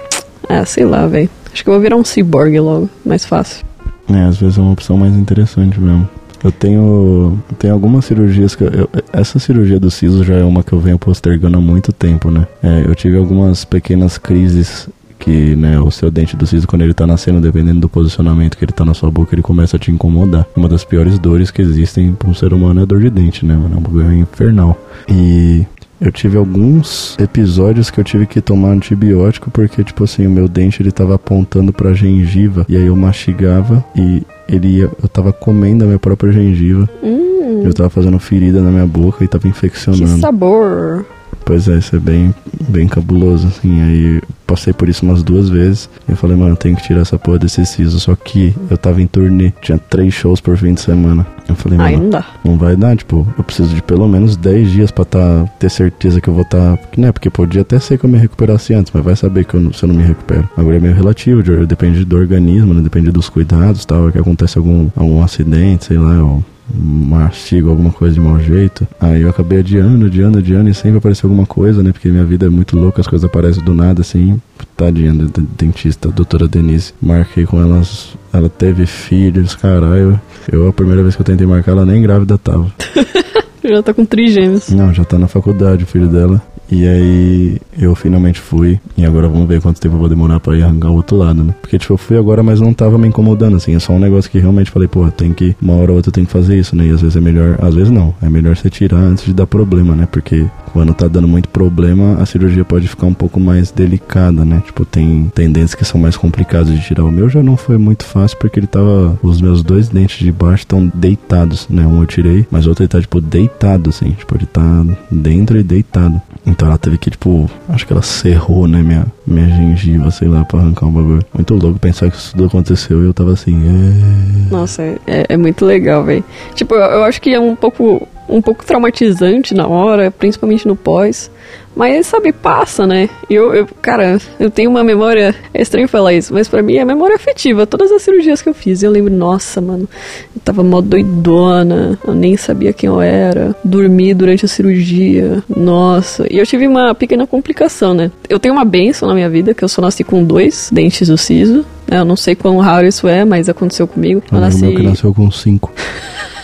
Ah, 0.49 0.65
sei 0.65 0.85
lá, 0.85 1.05
velho. 1.05 1.29
Acho 1.53 1.63
que 1.63 1.69
eu 1.69 1.73
vou 1.73 1.81
virar 1.81 1.95
um 1.95 2.03
cyborg 2.03 2.59
logo, 2.59 2.89
mais 3.05 3.23
fácil. 3.23 3.63
É, 4.09 4.23
às 4.23 4.37
vezes 4.37 4.57
é 4.57 4.61
uma 4.61 4.73
opção 4.73 4.97
mais 4.97 5.15
interessante 5.15 5.79
mesmo. 5.79 6.09
Eu 6.43 6.51
tenho, 6.51 7.39
tenho 7.57 7.73
algumas 7.73 8.05
cirurgias 8.05 8.55
que. 8.55 8.63
Eu, 8.63 8.89
essa 9.11 9.39
cirurgia 9.39 9.79
do 9.79 9.89
siso 9.89 10.23
já 10.23 10.35
é 10.35 10.43
uma 10.43 10.63
que 10.63 10.73
eu 10.73 10.79
venho 10.79 10.99
postergando 10.99 11.57
há 11.57 11.61
muito 11.61 11.93
tempo, 11.93 12.29
né? 12.29 12.45
É, 12.61 12.83
eu 12.85 12.93
tive 12.93 13.17
algumas 13.17 13.63
pequenas 13.63 14.17
crises 14.17 14.89
que 15.23 15.55
né, 15.55 15.79
o 15.79 15.89
seu 15.89 16.11
dente 16.11 16.35
do 16.35 16.45
siso, 16.45 16.67
quando 16.67 16.81
ele 16.81 16.93
tá 16.93 17.07
nascendo, 17.07 17.39
dependendo 17.39 17.79
do 17.79 17.87
posicionamento 17.87 18.57
que 18.57 18.65
ele 18.65 18.73
tá 18.73 18.83
na 18.83 18.93
sua 18.93 19.09
boca, 19.09 19.33
ele 19.33 19.41
começa 19.41 19.77
a 19.77 19.79
te 19.79 19.89
incomodar. 19.89 20.45
Uma 20.53 20.67
das 20.67 20.83
piores 20.83 21.17
dores 21.17 21.49
que 21.49 21.61
existem 21.61 22.13
para 22.13 22.29
um 22.29 22.33
ser 22.33 22.53
humano 22.53 22.81
é 22.81 22.83
a 22.83 22.85
dor 22.85 22.99
de 22.99 23.09
dente, 23.09 23.45
né? 23.45 23.53
É 23.53 23.77
um 23.77 23.81
bagulho 23.81 24.11
infernal. 24.11 24.77
E 25.07 25.65
eu 26.03 26.11
tive 26.11 26.37
alguns 26.37 27.17
episódios 27.17 27.89
que 27.89 27.97
eu 27.99 28.03
tive 28.03 28.27
que 28.27 28.41
tomar 28.41 28.71
antibiótico 28.71 29.49
porque, 29.49 29.83
tipo 29.83 30.03
assim, 30.03 30.27
o 30.27 30.29
meu 30.29 30.49
dente 30.49 30.81
ele 30.81 30.91
tava 30.91 31.15
apontando 31.15 31.71
pra 31.71 31.93
gengiva 31.93 32.65
e 32.67 32.75
aí 32.75 32.85
eu 32.85 32.95
mastigava 32.95 33.83
e 33.95 34.21
ele 34.47 34.79
ia, 34.79 34.91
eu 35.01 35.07
tava 35.07 35.31
comendo 35.31 35.85
a 35.85 35.87
minha 35.87 35.99
própria 35.99 36.33
gengiva. 36.33 36.89
Hum. 37.01 37.61
Eu 37.63 37.73
tava 37.73 37.89
fazendo 37.89 38.19
ferida 38.19 38.61
na 38.61 38.69
minha 38.69 38.85
boca 38.85 39.23
e 39.23 39.27
tava 39.27 39.47
infeccionando. 39.47 40.15
Que 40.15 40.19
sabor! 40.19 41.05
Pois 41.45 41.67
é, 41.67 41.77
isso 41.77 41.95
é 41.95 41.99
bem, 41.99 42.33
bem 42.69 42.87
cabuloso, 42.87 43.47
assim. 43.47 43.81
Aí 43.81 44.21
passei 44.47 44.71
por 44.71 44.87
isso 44.87 45.05
umas 45.05 45.23
duas 45.23 45.49
vezes. 45.49 45.89
E 46.07 46.11
eu 46.11 46.17
falei, 46.17 46.37
mano, 46.37 46.51
eu 46.51 46.55
tenho 46.55 46.75
que 46.75 46.83
tirar 46.83 47.01
essa 47.01 47.17
porra 47.17 47.39
desse 47.39 47.65
siso. 47.65 47.99
Só 47.99 48.15
que 48.15 48.53
eu 48.69 48.77
tava 48.77 49.01
em 49.01 49.07
turnê, 49.07 49.51
tinha 49.61 49.77
três 49.77 50.13
shows 50.13 50.39
por 50.39 50.55
fim 50.57 50.73
de 50.73 50.81
semana. 50.81 51.25
Eu 51.47 51.55
falei, 51.55 51.77
mano, 51.77 51.97
não 51.97 52.09
dá. 52.09 52.25
Não 52.43 52.57
vai 52.57 52.75
dar, 52.75 52.95
tipo, 52.95 53.27
eu 53.37 53.43
preciso 53.43 53.73
de 53.75 53.81
pelo 53.81 54.07
menos 54.07 54.37
10 54.37 54.71
dias 54.71 54.91
pra 54.91 55.03
tá, 55.03 55.45
ter 55.59 55.69
certeza 55.69 56.21
que 56.21 56.29
eu 56.29 56.33
vou 56.33 56.43
estar. 56.43 56.77
Tá, 56.77 56.83
né? 56.97 57.11
Porque 57.11 57.29
podia 57.29 57.61
até 57.61 57.79
ser 57.79 57.97
que 57.97 58.05
eu 58.05 58.09
me 58.09 58.17
recuperasse 58.17 58.73
antes, 58.73 58.91
mas 58.93 59.03
vai 59.03 59.15
saber 59.15 59.45
que 59.45 59.55
eu, 59.55 59.73
se 59.73 59.83
eu 59.83 59.87
não 59.87 59.95
me 59.95 60.03
recupero. 60.03 60.47
Agora 60.55 60.77
é 60.77 60.79
meio 60.79 60.93
relativo, 60.93 61.43
depende 61.65 62.05
do 62.05 62.15
organismo, 62.15 62.73
né? 62.73 62.81
Depende 62.81 63.11
dos 63.11 63.29
cuidados 63.29 63.85
tal. 63.85 64.11
Que 64.11 64.19
acontece 64.19 64.57
algum, 64.57 64.89
algum 64.95 65.21
acidente, 65.23 65.85
sei 65.85 65.97
lá, 65.97 66.23
ou 66.23 66.43
mastigo 66.73 67.69
alguma 67.69 67.91
coisa 67.91 68.15
de 68.15 68.21
mau 68.21 68.39
jeito. 68.39 68.87
Aí 68.99 69.21
eu 69.21 69.29
acabei 69.29 69.59
adiando, 69.59 70.05
adiando, 70.05 70.39
adiando 70.39 70.69
e 70.69 70.73
sempre 70.73 70.97
apareceu 70.97 71.29
alguma 71.29 71.45
coisa, 71.45 71.83
né? 71.83 71.91
Porque 71.91 72.09
minha 72.09 72.25
vida 72.25 72.45
é 72.45 72.49
muito 72.49 72.77
louca, 72.77 73.01
as 73.01 73.07
coisas 73.07 73.25
aparecem 73.25 73.63
do 73.63 73.73
nada 73.73 74.01
assim. 74.01 74.39
Tadinha 74.75 75.13
da 75.13 75.43
dentista, 75.57 76.09
doutora 76.09 76.47
Denise. 76.47 76.93
Marquei 77.01 77.45
com 77.45 77.61
elas, 77.61 78.15
ela 78.31 78.49
teve 78.49 78.85
filhos, 78.85 79.55
caralho. 79.55 80.19
Eu, 80.51 80.67
a 80.67 80.73
primeira 80.73 81.01
vez 81.01 81.15
que 81.15 81.21
eu 81.21 81.25
tentei 81.25 81.45
marcar, 81.45 81.71
ela 81.73 81.85
nem 81.85 82.01
grávida 82.01 82.37
tava. 82.37 82.71
já 83.63 83.83
tá 83.83 83.93
com 83.93 84.05
trigêmeos. 84.05 84.69
Não, 84.69 84.93
já 84.93 85.05
tá 85.05 85.17
na 85.17 85.27
faculdade 85.27 85.83
o 85.83 85.87
filho 85.87 86.07
dela. 86.07 86.41
E 86.73 86.87
aí 86.87 87.61
eu 87.77 87.93
finalmente 87.93 88.39
fui. 88.39 88.79
E 88.97 89.05
agora 89.05 89.27
vamos 89.27 89.47
ver 89.47 89.61
quanto 89.61 89.79
tempo 89.79 89.93
eu 89.95 89.99
vou 89.99 90.09
demorar 90.09 90.39
pra 90.39 90.57
ir 90.57 90.63
arrancar 90.63 90.89
o 90.89 90.95
outro 90.95 91.15
lado, 91.15 91.43
né? 91.43 91.53
Porque, 91.61 91.77
tipo, 91.77 91.93
eu 91.93 91.97
fui 91.97 92.17
agora, 92.17 92.41
mas 92.41 92.59
não 92.59 92.73
tava 92.73 92.97
me 92.97 93.07
incomodando, 93.07 93.57
assim. 93.57 93.75
É 93.75 93.79
só 93.79 93.93
um 93.93 93.99
negócio 93.99 94.29
que 94.29 94.39
realmente 94.39 94.71
falei, 94.71 94.87
pô, 94.87 95.09
tem 95.11 95.33
que. 95.33 95.55
Uma 95.61 95.75
hora 95.75 95.91
ou 95.91 95.97
outra 95.97 96.11
tem 96.11 96.25
que 96.25 96.31
fazer 96.31 96.57
isso, 96.57 96.75
né? 96.75 96.87
E 96.87 96.89
às 96.89 97.01
vezes 97.01 97.15
é 97.15 97.21
melhor. 97.21 97.59
Às 97.61 97.75
vezes 97.75 97.91
não. 97.91 98.13
É 98.21 98.29
melhor 98.29 98.57
você 98.57 98.71
tirar 98.71 98.97
antes 98.97 99.25
de 99.25 99.33
dar 99.33 99.45
problema, 99.45 99.95
né? 99.95 100.07
Porque 100.11 100.47
quando 100.71 100.93
tá 100.95 101.07
dando 101.07 101.27
muito 101.27 101.47
problema, 101.49 102.15
a 102.19 102.25
cirurgia 102.25 102.65
pode 102.65 102.87
ficar 102.87 103.05
um 103.05 103.13
pouco 103.13 103.39
mais 103.39 103.69
delicada, 103.69 104.43
né? 104.43 104.63
Tipo, 104.65 104.83
tem 104.83 105.31
tendências 105.35 105.75
que 105.75 105.85
são 105.85 106.01
mais 106.01 106.17
complicadas 106.17 106.73
de 106.73 106.81
tirar. 106.81 107.05
O 107.05 107.11
meu 107.11 107.29
já 107.29 107.43
não 107.43 107.55
foi 107.55 107.77
muito 107.77 108.03
fácil 108.03 108.37
porque 108.39 108.59
ele 108.59 108.67
tava. 108.67 109.17
Os 109.21 109.39
meus 109.39 109.61
dois 109.61 109.89
dentes 109.89 110.17
de 110.17 110.31
baixo 110.31 110.63
estão 110.63 110.91
deitados, 110.93 111.67
né? 111.69 111.85
Um 111.85 112.01
eu 112.01 112.07
tirei, 112.07 112.47
mas 112.49 112.65
outro 112.65 112.83
ele 112.83 112.89
tá, 112.89 112.99
tipo, 112.99 113.21
deitado, 113.21 113.91
assim. 113.91 114.11
Tipo, 114.11 114.35
ele 114.35 114.47
tá 114.47 114.83
dentro 115.11 115.59
e 115.59 115.63
deitado. 115.63 116.19
Então 116.45 116.62
Ela 116.65 116.77
teve 116.77 116.97
que, 116.97 117.09
tipo, 117.09 117.49
acho 117.69 117.85
que 117.85 117.93
ela 117.93 118.01
serrou, 118.01 118.67
né, 118.67 118.81
minha, 118.81 119.05
minha 119.25 119.47
gengiva, 119.47 120.11
sei 120.11 120.27
lá, 120.27 120.43
pra 120.45 120.59
arrancar 120.59 120.85
um 120.85 120.91
bagulho. 120.91 121.25
Muito 121.33 121.55
louco 121.55 121.79
pensar 121.79 122.09
que 122.09 122.17
isso 122.17 122.31
tudo 122.31 122.45
aconteceu 122.45 123.01
e 123.03 123.05
eu 123.05 123.13
tava 123.13 123.33
assim, 123.33 123.55
é... 123.55 124.51
Nossa, 124.51 124.81
é, 124.81 125.25
é 125.29 125.37
muito 125.37 125.65
legal, 125.65 126.03
velho. 126.03 126.23
Tipo, 126.55 126.75
eu, 126.75 126.81
eu 126.81 127.03
acho 127.03 127.21
que 127.21 127.33
é 127.33 127.39
um 127.39 127.55
pouco 127.55 128.07
um 128.27 128.41
pouco 128.41 128.65
traumatizante 128.65 129.53
na 129.53 129.67
hora, 129.67 130.09
principalmente 130.09 130.67
no 130.67 130.75
pós. 130.75 131.29
Mas, 131.75 132.05
sabe, 132.05 132.31
passa, 132.31 132.85
né? 132.85 133.09
Eu, 133.27 133.53
eu, 133.53 133.67
cara, 133.81 134.19
eu 134.39 134.49
tenho 134.49 134.69
uma 134.69 134.83
memória. 134.83 135.33
É 135.53 135.61
estranho 135.61 135.87
falar 135.87 136.13
isso, 136.13 136.31
mas 136.31 136.47
para 136.47 136.61
mim 136.61 136.75
é 136.75 136.85
memória 136.85 137.15
afetiva. 137.15 137.65
Todas 137.65 137.91
as 137.91 138.01
cirurgias 138.03 138.41
que 138.41 138.49
eu 138.49 138.53
fiz, 138.53 138.83
eu 138.83 138.91
lembro, 138.91 139.11
nossa, 139.11 139.59
mano, 139.59 139.89
eu 140.35 140.41
tava 140.43 140.63
mó 140.63 140.81
doidona, 140.81 141.97
eu 142.05 142.13
nem 142.13 142.37
sabia 142.37 142.73
quem 142.73 142.87
eu 142.87 143.01
era. 143.01 143.55
Dormi 143.63 144.13
durante 144.13 144.45
a 144.45 144.47
cirurgia, 144.47 145.43
nossa. 145.49 146.31
E 146.31 146.37
eu 146.37 146.45
tive 146.45 146.67
uma 146.67 146.93
pequena 146.93 147.25
complicação, 147.25 147.93
né? 147.93 148.11
Eu 148.29 148.39
tenho 148.39 148.53
uma 148.53 148.65
benção 148.65 149.09
na 149.13 149.15
minha 149.15 149.29
vida, 149.29 149.53
que 149.53 149.63
eu 149.63 149.67
só 149.67 149.81
nasci 149.81 150.03
com 150.03 150.23
dois 150.23 150.69
dentes 150.71 151.07
do 151.07 151.17
siso. 151.17 151.65
Eu 151.87 152.03
não 152.03 152.15
sei 152.15 152.35
quão 152.35 152.57
raro 152.57 152.87
isso 152.87 153.07
é, 153.07 153.23
mas 153.23 153.47
aconteceu 153.47 153.87
comigo. 153.87 154.21
Eu 154.31 154.39
nasci. 154.39 154.61
Meu 154.61 154.75
que 154.75 154.83
nasceu 154.83 155.13
com 155.13 155.29
cinco. 155.31 155.71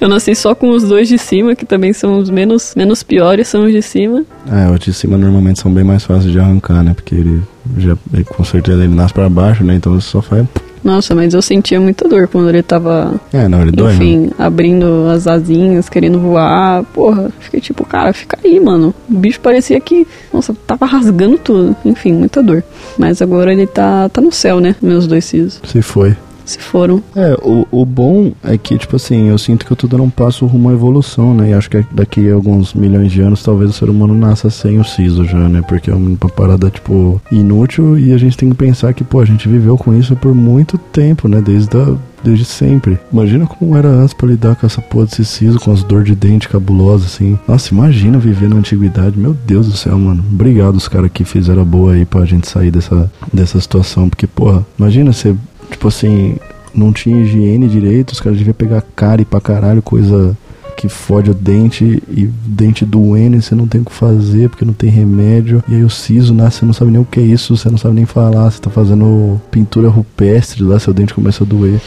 Eu 0.00 0.08
nasci 0.08 0.34
só 0.34 0.54
com 0.54 0.70
os 0.70 0.82
dois 0.84 1.08
de 1.08 1.16
cima, 1.18 1.54
que 1.54 1.64
também 1.64 1.92
são 1.92 2.18
os 2.18 2.28
menos, 2.28 2.74
menos 2.76 3.02
piores, 3.02 3.48
são 3.48 3.64
os 3.64 3.72
de 3.72 3.80
cima. 3.80 4.24
É, 4.50 4.70
os 4.70 4.78
de 4.78 4.92
cima 4.92 5.16
normalmente 5.16 5.60
são 5.60 5.72
bem 5.72 5.84
mais 5.84 6.04
fáceis 6.04 6.30
de 6.30 6.38
arrancar, 6.38 6.82
né? 6.82 6.92
Porque 6.94 7.14
ele 7.14 7.42
já, 7.78 7.96
ele, 8.12 8.24
com 8.24 8.44
certeza 8.44 8.84
ele 8.84 8.94
nasce 8.94 9.14
pra 9.14 9.28
baixo, 9.28 9.64
né? 9.64 9.74
Então 9.74 9.92
você 9.98 10.08
só 10.08 10.20
faz. 10.20 10.46
Nossa, 10.84 11.14
mas 11.14 11.32
eu 11.32 11.40
sentia 11.40 11.80
muita 11.80 12.06
dor 12.06 12.28
quando 12.28 12.50
ele 12.50 12.62
tava. 12.62 13.18
É, 13.32 13.48
não, 13.48 13.62
ele 13.62 13.72
dói. 13.72 13.94
Enfim, 13.94 14.18
né? 14.18 14.30
abrindo 14.38 15.08
as 15.08 15.26
asinhas, 15.26 15.88
querendo 15.88 16.20
voar. 16.20 16.84
Porra, 16.92 17.30
fiquei 17.40 17.60
tipo, 17.60 17.86
cara, 17.86 18.12
fica 18.12 18.38
aí, 18.44 18.60
mano. 18.60 18.94
O 19.10 19.18
bicho 19.18 19.40
parecia 19.40 19.80
que. 19.80 20.06
Nossa, 20.32 20.54
tava 20.66 20.84
rasgando 20.84 21.38
tudo. 21.38 21.74
Enfim, 21.84 22.12
muita 22.12 22.42
dor. 22.42 22.62
Mas 22.98 23.22
agora 23.22 23.50
ele 23.50 23.66
tá, 23.66 24.10
tá 24.10 24.20
no 24.20 24.30
céu, 24.30 24.60
né? 24.60 24.76
Meus 24.82 25.06
dois 25.06 25.24
sisos. 25.24 25.60
Se 25.64 25.80
foi 25.80 26.14
se 26.44 26.58
foram. 26.58 27.02
É, 27.14 27.34
o, 27.42 27.66
o 27.70 27.84
bom 27.84 28.32
é 28.42 28.56
que, 28.56 28.76
tipo 28.78 28.96
assim, 28.96 29.28
eu 29.28 29.38
sinto 29.38 29.64
que 29.64 29.72
eu 29.72 29.76
tô 29.76 29.86
dando 29.86 30.02
um 30.02 30.10
passo 30.10 30.46
rumo 30.46 30.70
à 30.70 30.72
evolução, 30.72 31.34
né? 31.34 31.50
E 31.50 31.54
acho 31.54 31.70
que 31.70 31.84
daqui 31.92 32.30
a 32.30 32.34
alguns 32.34 32.74
milhões 32.74 33.10
de 33.10 33.20
anos, 33.20 33.42
talvez 33.42 33.70
o 33.70 33.72
ser 33.72 33.88
humano 33.88 34.14
nasça 34.14 34.50
sem 34.50 34.78
o 34.78 34.84
siso 34.84 35.24
já, 35.24 35.48
né? 35.48 35.62
Porque 35.66 35.90
é 35.90 35.94
uma 35.94 36.16
parada, 36.16 36.70
tipo, 36.70 37.20
inútil 37.30 37.98
e 37.98 38.12
a 38.12 38.18
gente 38.18 38.36
tem 38.36 38.50
que 38.50 38.56
pensar 38.56 38.92
que, 38.92 39.04
pô, 39.04 39.20
a 39.20 39.24
gente 39.24 39.48
viveu 39.48 39.76
com 39.76 39.94
isso 39.94 40.16
por 40.16 40.34
muito 40.34 40.76
tempo, 40.78 41.28
né? 41.28 41.40
Desde 41.40 41.76
a 41.76 41.96
desde 42.24 42.44
sempre. 42.44 42.98
Imagina 43.12 43.46
como 43.46 43.76
era 43.76 43.88
antes 43.88 44.14
pra 44.14 44.26
lidar 44.26 44.56
com 44.56 44.66
essa 44.66 44.80
porra 44.80 45.04
desse 45.04 45.24
siso, 45.24 45.60
com 45.60 45.70
as 45.70 45.84
dores 45.84 46.06
de 46.06 46.14
dente 46.14 46.48
cabulosas, 46.48 47.06
assim. 47.06 47.38
Nossa, 47.46 47.72
imagina 47.72 48.18
viver 48.18 48.48
na 48.48 48.56
antiguidade. 48.56 49.18
Meu 49.18 49.36
Deus 49.46 49.66
do 49.66 49.76
céu, 49.76 49.98
mano. 49.98 50.24
Obrigado 50.32 50.76
os 50.76 50.88
caras 50.88 51.10
que 51.12 51.24
fizeram 51.24 51.62
a 51.62 51.66
boa 51.66 51.92
aí 51.92 52.06
pra 52.06 52.24
gente 52.24 52.48
sair 52.48 52.70
dessa, 52.70 53.12
dessa 53.32 53.60
situação. 53.60 54.08
Porque, 54.08 54.26
porra, 54.26 54.64
imagina 54.78 55.12
você 55.12 55.36
Tipo 55.70 55.88
assim, 55.88 56.36
não 56.74 56.92
tinha 56.92 57.22
higiene 57.22 57.68
direito, 57.68 58.12
os 58.12 58.20
caras 58.20 58.38
deviam 58.38 58.54
pegar 58.54 58.82
cárie 58.94 59.24
pra 59.24 59.40
caralho, 59.40 59.82
coisa 59.82 60.36
que 60.76 60.88
fode 60.88 61.30
o 61.30 61.34
dente 61.34 62.02
e 62.08 62.26
dente 62.44 62.84
doendo 62.84 63.36
e 63.36 63.42
você 63.42 63.54
não 63.54 63.66
tem 63.66 63.80
o 63.80 63.84
que 63.84 63.92
fazer 63.92 64.48
porque 64.50 64.64
não 64.64 64.72
tem 64.72 64.90
remédio. 64.90 65.62
E 65.68 65.74
aí 65.76 65.84
o 65.84 65.90
siso 65.90 66.34
nasce, 66.34 66.58
você 66.58 66.66
não 66.66 66.72
sabe 66.72 66.90
nem 66.90 67.00
o 67.00 67.04
que 67.04 67.20
é 67.20 67.22
isso, 67.22 67.56
você 67.56 67.70
não 67.70 67.78
sabe 67.78 67.94
nem 67.94 68.04
falar, 68.04 68.50
você 68.50 68.60
tá 68.60 68.70
fazendo 68.70 69.40
pintura 69.50 69.88
rupestre 69.88 70.62
lá, 70.62 70.78
seu 70.78 70.92
dente 70.92 71.14
começa 71.14 71.44
a 71.44 71.46
doer. 71.46 71.80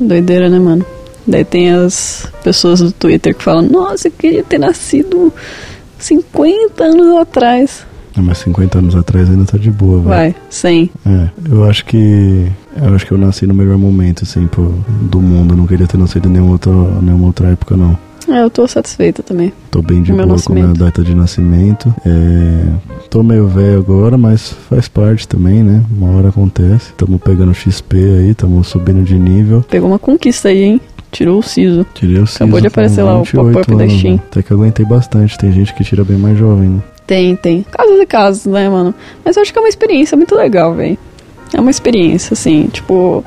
Doideira, 0.00 0.48
né, 0.48 0.58
mano? 0.58 0.84
Daí 1.26 1.44
tem 1.44 1.70
as 1.70 2.26
pessoas 2.42 2.80
do 2.80 2.90
Twitter 2.90 3.34
que 3.34 3.42
falam: 3.42 3.62
Nossa, 3.62 4.08
eu 4.08 4.12
queria 4.12 4.42
ter 4.42 4.58
nascido 4.58 5.32
50 5.98 6.84
anos 6.84 7.18
atrás. 7.18 7.86
É, 8.18 8.20
mas 8.20 8.38
50 8.38 8.78
anos 8.78 8.96
atrás 8.96 9.30
ainda 9.30 9.44
tá 9.44 9.56
de 9.56 9.70
boa, 9.70 9.98
velho. 9.98 10.08
Vai, 10.08 10.34
100. 10.50 10.90
É, 11.06 11.28
eu 11.50 11.64
acho 11.64 11.84
que. 11.84 12.46
Eu 12.80 12.94
acho 12.94 13.06
que 13.06 13.12
eu 13.12 13.18
nasci 13.18 13.46
no 13.46 13.54
melhor 13.54 13.78
momento, 13.78 14.24
assim, 14.24 14.46
pro, 14.46 14.74
do 15.02 15.20
mundo. 15.20 15.54
Eu 15.54 15.56
não 15.56 15.66
queria 15.66 15.86
ter 15.86 15.96
nascido 15.96 16.28
em 16.28 16.32
nenhuma 16.32 16.52
outra, 16.52 16.72
nenhuma 16.72 17.26
outra 17.26 17.48
época, 17.48 17.76
não. 17.76 17.98
É, 18.28 18.42
eu 18.42 18.50
tô 18.50 18.68
satisfeita 18.68 19.22
também. 19.22 19.52
Tô 19.70 19.80
bem 19.80 20.02
de 20.02 20.12
boa 20.12 20.26
nascimento. 20.26 20.46
com 20.46 20.52
a 20.52 20.74
minha 20.74 20.86
data 20.86 21.02
de 21.02 21.14
nascimento. 21.14 21.94
É, 22.04 22.66
tô 23.08 23.22
meio 23.22 23.48
velho 23.48 23.78
agora, 23.78 24.18
mas 24.18 24.52
faz 24.68 24.86
parte 24.86 25.26
também, 25.26 25.62
né? 25.62 25.82
Uma 25.90 26.10
hora 26.10 26.28
acontece. 26.28 26.92
Tamo 26.92 27.18
pegando 27.18 27.54
XP 27.54 27.96
aí, 27.96 28.34
tamo 28.34 28.62
subindo 28.62 29.02
de 29.02 29.18
nível. 29.18 29.64
Pegou 29.68 29.88
uma 29.88 29.98
conquista 29.98 30.48
aí, 30.48 30.62
hein? 30.62 30.80
Tirou 31.10 31.38
o 31.38 31.42
siso. 31.42 31.86
Tirei 31.94 32.20
o 32.20 32.26
siso. 32.26 32.36
Acabou 32.36 32.60
de 32.60 32.66
aparecer 32.66 33.02
lá 33.02 33.18
o 33.18 33.24
pop-up 33.24 33.74
da 33.74 33.88
Steam. 33.88 34.16
Até 34.16 34.42
que 34.42 34.52
aguentei 34.52 34.84
bastante. 34.84 35.38
Tem 35.38 35.50
gente 35.50 35.72
que 35.72 35.82
tira 35.82 36.04
bem 36.04 36.18
mais 36.18 36.38
jovem, 36.38 36.68
né? 36.68 36.82
Tem, 37.08 37.34
tem. 37.34 37.64
Casos 37.72 37.98
e 37.98 38.06
casos, 38.06 38.44
né, 38.44 38.68
mano? 38.68 38.94
Mas 39.24 39.34
eu 39.34 39.42
acho 39.42 39.50
que 39.50 39.58
é 39.58 39.62
uma 39.62 39.68
experiência 39.68 40.14
muito 40.14 40.34
legal, 40.34 40.74
velho. 40.74 40.98
É 41.54 41.58
uma 41.58 41.70
experiência, 41.70 42.34
assim, 42.34 42.68
tipo. 42.70 43.24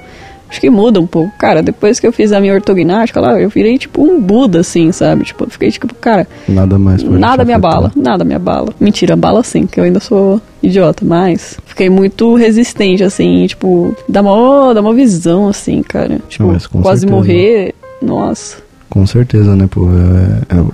Acho 0.47 0.59
que 0.59 0.69
muda 0.69 0.99
um 0.99 1.07
pouco. 1.07 1.31
Cara, 1.39 1.63
depois 1.63 1.99
que 1.99 2.05
eu 2.05 2.11
fiz 2.11 2.31
a 2.31 2.39
minha 2.39 2.53
ortognática 2.53 3.19
lá, 3.19 3.39
eu 3.39 3.49
virei 3.49 3.77
tipo 3.77 4.03
um 4.03 4.21
Buda, 4.21 4.59
assim, 4.59 4.91
sabe? 4.91 5.23
Tipo, 5.23 5.45
eu 5.45 5.49
fiquei 5.49 5.71
tipo, 5.71 5.95
cara. 5.95 6.27
Nada 6.47 6.77
mais 6.77 7.01
Nada 7.01 7.43
me 7.43 7.53
abala. 7.53 7.91
Nada 7.95 8.23
me 8.23 8.35
abala. 8.35 8.73
Mentira, 8.79 9.15
bala 9.15 9.43
sim, 9.43 9.65
que 9.65 9.79
eu 9.79 9.85
ainda 9.85 10.01
sou 10.01 10.39
idiota, 10.61 11.03
mas 11.05 11.57
fiquei 11.65 11.89
muito 11.89 12.35
resistente, 12.35 13.01
assim, 13.01 13.47
tipo, 13.47 13.95
dá 14.07 14.21
uma, 14.21 14.73
dá 14.73 14.81
uma 14.81 14.93
visão, 14.93 15.47
assim, 15.47 15.81
cara. 15.81 16.19
Tipo, 16.27 16.47
quase 16.81 17.01
certeza. 17.01 17.07
morrer. 17.07 17.73
Nossa. 18.01 18.57
Com 18.89 19.07
certeza, 19.07 19.55
né, 19.55 19.67
pô? 19.71 19.87
É, 19.87 20.57
é, 20.57 20.65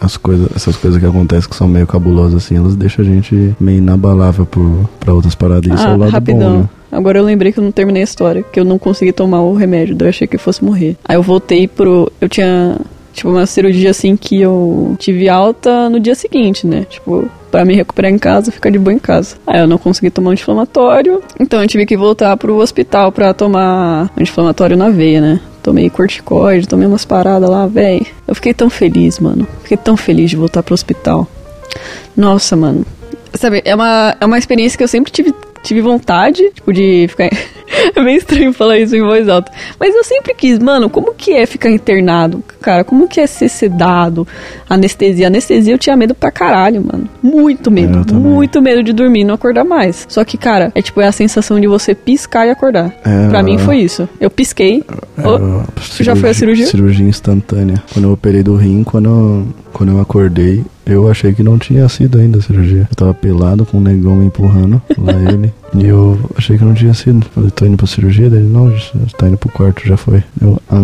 as 0.00 0.16
coisas, 0.16 0.48
essas 0.54 0.76
coisas 0.76 1.00
que 1.00 1.06
acontecem 1.06 1.48
que 1.48 1.56
são 1.56 1.68
meio 1.68 1.86
cabulosas 1.86 2.44
assim, 2.44 2.56
elas 2.56 2.76
deixam 2.76 3.04
a 3.04 3.08
gente 3.08 3.54
meio 3.60 3.78
inabalável 3.78 4.46
por, 4.46 4.88
pra 5.00 5.12
outras 5.12 5.34
paradas. 5.34 5.72
Isso 5.72 5.86
ah, 5.86 5.90
é 5.90 5.94
o 5.94 5.98
lado 5.98 6.12
rapidão. 6.12 6.52
bom, 6.52 6.58
né? 6.60 6.68
Agora 6.90 7.18
eu 7.18 7.24
lembrei 7.24 7.52
que 7.52 7.58
eu 7.58 7.64
não 7.64 7.72
terminei 7.72 8.02
a 8.02 8.04
história, 8.04 8.42
que 8.42 8.58
eu 8.58 8.64
não 8.64 8.78
consegui 8.78 9.12
tomar 9.12 9.42
o 9.42 9.54
remédio, 9.54 9.94
daí 9.94 10.06
eu 10.06 10.10
achei 10.10 10.26
que 10.26 10.38
fosse 10.38 10.64
morrer. 10.64 10.96
Aí 11.04 11.16
eu 11.16 11.22
voltei 11.22 11.68
pro. 11.68 12.10
Eu 12.20 12.28
tinha, 12.28 12.78
tipo, 13.12 13.28
uma 13.28 13.44
cirurgia 13.44 13.90
assim 13.90 14.16
que 14.16 14.40
eu 14.40 14.96
tive 14.98 15.28
alta 15.28 15.90
no 15.90 16.00
dia 16.00 16.14
seguinte, 16.14 16.66
né? 16.66 16.86
Tipo, 16.88 17.28
para 17.50 17.64
me 17.64 17.74
recuperar 17.74 18.10
em 18.10 18.18
casa, 18.18 18.50
ficar 18.50 18.70
de 18.70 18.78
boa 18.78 18.94
em 18.94 18.98
casa. 18.98 19.36
Aí 19.46 19.60
eu 19.60 19.66
não 19.66 19.76
consegui 19.76 20.10
tomar 20.10 20.30
anti-inflamatório, 20.30 21.22
então 21.38 21.60
eu 21.60 21.68
tive 21.68 21.84
que 21.84 21.96
voltar 21.96 22.36
pro 22.36 22.56
hospital 22.56 23.12
para 23.12 23.34
tomar 23.34 24.10
anti-inflamatório 24.16 24.76
na 24.76 24.88
veia, 24.88 25.20
né? 25.20 25.40
Tomei 25.68 25.90
corticoide, 25.90 26.66
tomei 26.66 26.86
umas 26.86 27.04
paradas 27.04 27.50
lá, 27.50 27.66
velho. 27.66 28.06
Eu 28.26 28.34
fiquei 28.34 28.54
tão 28.54 28.70
feliz, 28.70 29.18
mano. 29.18 29.46
Fiquei 29.60 29.76
tão 29.76 29.98
feliz 29.98 30.30
de 30.30 30.36
voltar 30.36 30.62
pro 30.62 30.72
hospital. 30.72 31.28
Nossa, 32.16 32.56
mano. 32.56 32.86
Sabe, 33.34 33.60
é 33.66 33.74
uma, 33.74 34.16
é 34.18 34.24
uma 34.24 34.38
experiência 34.38 34.78
que 34.78 34.82
eu 34.82 34.88
sempre 34.88 35.12
tive 35.12 35.34
tive 35.62 35.82
vontade, 35.82 36.42
tipo, 36.54 36.72
de 36.72 37.06
ficar. 37.10 37.28
é 37.94 38.00
meio 38.00 38.18
estranho 38.18 38.52
falar 38.52 38.78
isso 38.78 38.96
em 38.96 39.02
voz 39.02 39.28
alta. 39.28 39.52
Mas 39.78 39.94
eu 39.94 40.04
sempre 40.04 40.34
quis, 40.34 40.58
mano, 40.58 40.88
como 40.88 41.14
que 41.14 41.32
é 41.32 41.46
ficar 41.46 41.70
internado? 41.70 42.42
Cara, 42.60 42.84
como 42.84 43.08
que 43.08 43.20
é 43.20 43.26
ser 43.26 43.48
sedado? 43.48 44.26
Anestesia. 44.68 45.26
Anestesia 45.28 45.74
eu 45.74 45.78
tinha 45.78 45.96
medo 45.96 46.14
pra 46.14 46.30
caralho, 46.30 46.84
mano. 46.84 47.08
Muito 47.22 47.70
medo. 47.70 48.14
Muito 48.14 48.60
medo 48.60 48.82
de 48.82 48.92
dormir 48.92 49.20
e 49.20 49.24
não 49.24 49.34
acordar 49.34 49.64
mais. 49.64 50.06
Só 50.08 50.24
que, 50.24 50.36
cara, 50.36 50.72
é 50.74 50.82
tipo, 50.82 51.00
é 51.00 51.06
a 51.06 51.12
sensação 51.12 51.60
de 51.60 51.66
você 51.66 51.94
piscar 51.94 52.46
e 52.46 52.50
acordar. 52.50 52.94
É, 53.04 53.28
pra 53.28 53.42
mim 53.42 53.58
foi 53.58 53.78
isso. 53.78 54.08
Eu 54.20 54.30
pisquei. 54.30 54.84
É, 55.16 55.22
oh, 55.26 55.62
já 56.02 56.16
foi 56.16 56.30
a 56.30 56.34
cirurgia? 56.34 56.66
Cirurgia 56.66 57.06
instantânea. 57.06 57.82
Quando 57.92 58.06
eu 58.06 58.12
operei 58.12 58.42
do 58.42 58.56
rim, 58.56 58.82
quando, 58.84 59.46
quando 59.72 59.92
eu 59.92 60.00
acordei, 60.00 60.64
eu 60.86 61.10
achei 61.10 61.32
que 61.32 61.42
não 61.42 61.58
tinha 61.58 61.88
sido 61.88 62.18
ainda 62.18 62.38
a 62.38 62.42
cirurgia. 62.42 62.86
Eu 62.90 62.96
tava 62.96 63.14
pelado 63.14 63.66
com 63.66 63.78
o 63.78 63.80
negão 63.80 64.16
me 64.16 64.26
empurrando, 64.26 64.80
lá 64.96 65.12
ele. 65.12 65.52
E 65.74 65.86
eu 65.86 66.18
achei 66.36 66.56
que 66.56 66.64
não 66.64 66.74
tinha 66.74 66.94
sido. 66.94 67.24
Falei, 67.34 67.50
tô 67.50 67.66
indo 67.66 67.76
pra 67.76 67.86
cirurgia? 67.86 68.30
Dele, 68.30 68.48
não, 68.48 68.72
tá 69.16 69.28
indo 69.28 69.36
pro 69.36 69.50
quarto, 69.52 69.86
já 69.86 69.96
foi. 69.96 70.22
Eu, 70.40 70.60
ah, 70.70 70.80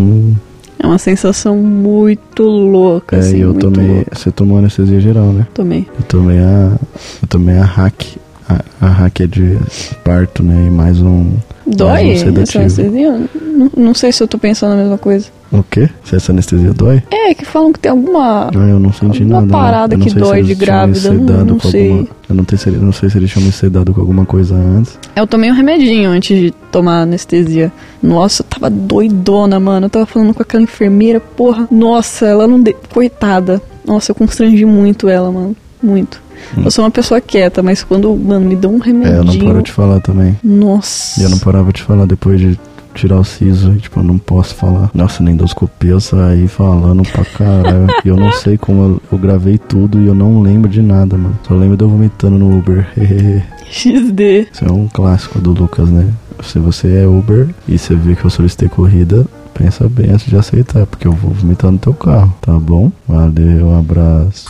É 0.79 0.85
uma 0.85 0.97
sensação 0.97 1.57
muito 1.57 2.43
louca, 2.43 3.15
é, 3.15 3.19
assim, 3.19 3.37
eu 3.37 3.53
tomei. 3.53 3.87
Louca. 3.87 4.15
Você 4.15 4.31
tomou 4.31 4.57
anestesia 4.57 4.99
geral, 4.99 5.27
né? 5.33 5.47
Tomei. 5.53 5.87
Eu 5.97 6.03
tomei 6.03 6.39
a. 6.39 6.77
Eu 7.21 7.27
tomei 7.27 7.57
a 7.57 7.65
hack. 7.65 8.17
A, 8.47 8.63
a 8.79 8.87
hack 8.87 9.21
é 9.21 9.27
de 9.27 9.57
parto, 10.03 10.43
né? 10.43 10.65
E 10.67 10.69
mais 10.69 11.01
um. 11.01 11.31
Dói 11.65 12.05
mais 12.05 12.23
um 12.23 12.41
essa 12.41 12.59
anestesia? 12.59 13.29
Não, 13.41 13.71
não 13.75 13.93
sei 13.93 14.11
se 14.11 14.21
eu 14.21 14.27
tô 14.27 14.37
pensando 14.37 14.73
a 14.73 14.75
mesma 14.75 14.97
coisa. 14.97 15.27
O 15.51 15.63
quê? 15.63 15.89
Se 16.03 16.15
essa 16.15 16.31
anestesia 16.31 16.73
dói? 16.73 17.01
É, 17.09 17.33
que 17.33 17.45
falam 17.45 17.71
que 17.71 17.79
tem 17.79 17.91
alguma. 17.91 18.49
Ah, 18.49 18.69
eu 18.69 18.79
não 18.79 18.91
senti 18.91 19.23
alguma 19.23 19.41
nada. 19.41 19.51
parada 19.51 19.97
que 19.97 20.13
dói 20.13 20.43
de 20.43 20.53
grávida. 20.53 21.11
Não, 21.11 21.45
não 21.45 21.59
sei. 21.59 21.91
Alguma, 21.91 22.07
eu 22.29 22.35
não, 22.35 22.45
sei, 22.57 22.73
não 22.73 22.91
sei 22.91 23.09
se 23.09 23.17
eles 23.17 23.35
me 23.35 23.51
sedado 23.51 23.93
com 23.93 24.01
alguma 24.01 24.25
coisa 24.25 24.55
antes. 24.55 24.99
Eu 25.15 25.25
tomei 25.25 25.49
um 25.49 25.53
remedinho 25.53 26.09
antes 26.09 26.37
de 26.37 26.51
tomar 26.71 27.01
anestesia. 27.01 27.71
Nossa, 28.01 28.43
eu 28.43 28.47
tava 28.47 28.69
doidona, 28.69 29.59
mano. 29.59 29.85
Eu 29.85 29.89
tava 29.89 30.05
falando 30.05 30.33
com 30.33 30.41
aquela 30.41 30.63
enfermeira, 30.63 31.19
porra. 31.19 31.67
Nossa, 31.71 32.25
ela 32.25 32.47
não. 32.47 32.61
De... 32.61 32.75
Coitada. 32.93 33.61
Nossa, 33.85 34.11
eu 34.11 34.15
constrangi 34.15 34.65
muito 34.65 35.07
ela, 35.07 35.31
mano. 35.31 35.55
Muito. 35.81 36.21
Hum. 36.57 36.63
Eu 36.65 36.71
sou 36.71 36.83
uma 36.83 36.91
pessoa 36.91 37.19
quieta, 37.21 37.61
mas 37.61 37.83
quando, 37.83 38.15
mano, 38.15 38.45
me 38.47 38.55
deu 38.55 38.71
um 38.71 38.79
remedinho. 38.79 39.15
É, 39.15 39.19
eu 39.19 39.23
não 39.23 39.37
paro 39.37 39.61
de 39.61 39.71
falar 39.71 39.99
também. 39.99 40.37
Nossa. 40.43 41.19
E 41.19 41.23
eu 41.23 41.29
não 41.29 41.39
parava 41.39 41.71
de 41.71 41.81
falar 41.81 42.05
depois 42.05 42.39
de 42.39 42.59
tirar 42.95 43.19
o 43.19 43.23
siso 43.23 43.73
e, 43.73 43.79
tipo, 43.79 43.99
eu 43.99 44.03
não 44.03 44.17
posso 44.17 44.55
falar. 44.55 44.89
Nossa, 44.93 45.21
nem 45.21 45.33
endoscopia 45.33 45.91
eu 45.91 45.99
saí 45.99 46.47
falando 46.47 47.03
pra 47.03 47.25
caralho. 47.25 47.87
e 48.03 48.07
eu 48.07 48.15
não 48.15 48.31
sei 48.39 48.57
como 48.57 48.81
eu, 48.81 49.01
eu, 49.11 49.17
gravei 49.17 49.57
tudo 49.57 50.01
e 50.01 50.07
eu 50.07 50.15
não 50.15 50.41
lembro 50.41 50.69
de 50.69 50.81
nada, 50.81 51.17
mano. 51.17 51.37
Só 51.47 51.53
lembro 51.53 51.77
de 51.77 51.83
eu 51.83 51.89
vomitando 51.89 52.37
no 52.37 52.57
Uber. 52.57 52.87
XD. 53.69 54.47
Isso 54.51 54.65
é 54.65 54.71
um 54.71 54.87
clássico 54.87 55.39
do 55.39 55.51
Lucas, 55.51 55.89
né? 55.89 56.07
Se 56.43 56.59
você 56.59 56.97
é 56.97 57.07
Uber 57.07 57.49
e 57.67 57.77
você 57.77 57.95
viu 57.95 58.15
que 58.15 58.25
eu 58.25 58.29
solicitei 58.29 58.69
corrida, 58.69 59.25
pensa 59.53 59.87
bem 59.89 60.11
antes 60.11 60.27
de 60.27 60.35
aceitar, 60.35 60.85
porque 60.85 61.07
eu 61.07 61.13
vou 61.13 61.31
vomitar 61.31 61.71
no 61.71 61.77
teu 61.77 61.93
carro, 61.93 62.33
tá 62.41 62.53
bom? 62.53 62.91
Valeu, 63.07 63.67
um 63.67 63.79
abraço. 63.79 64.45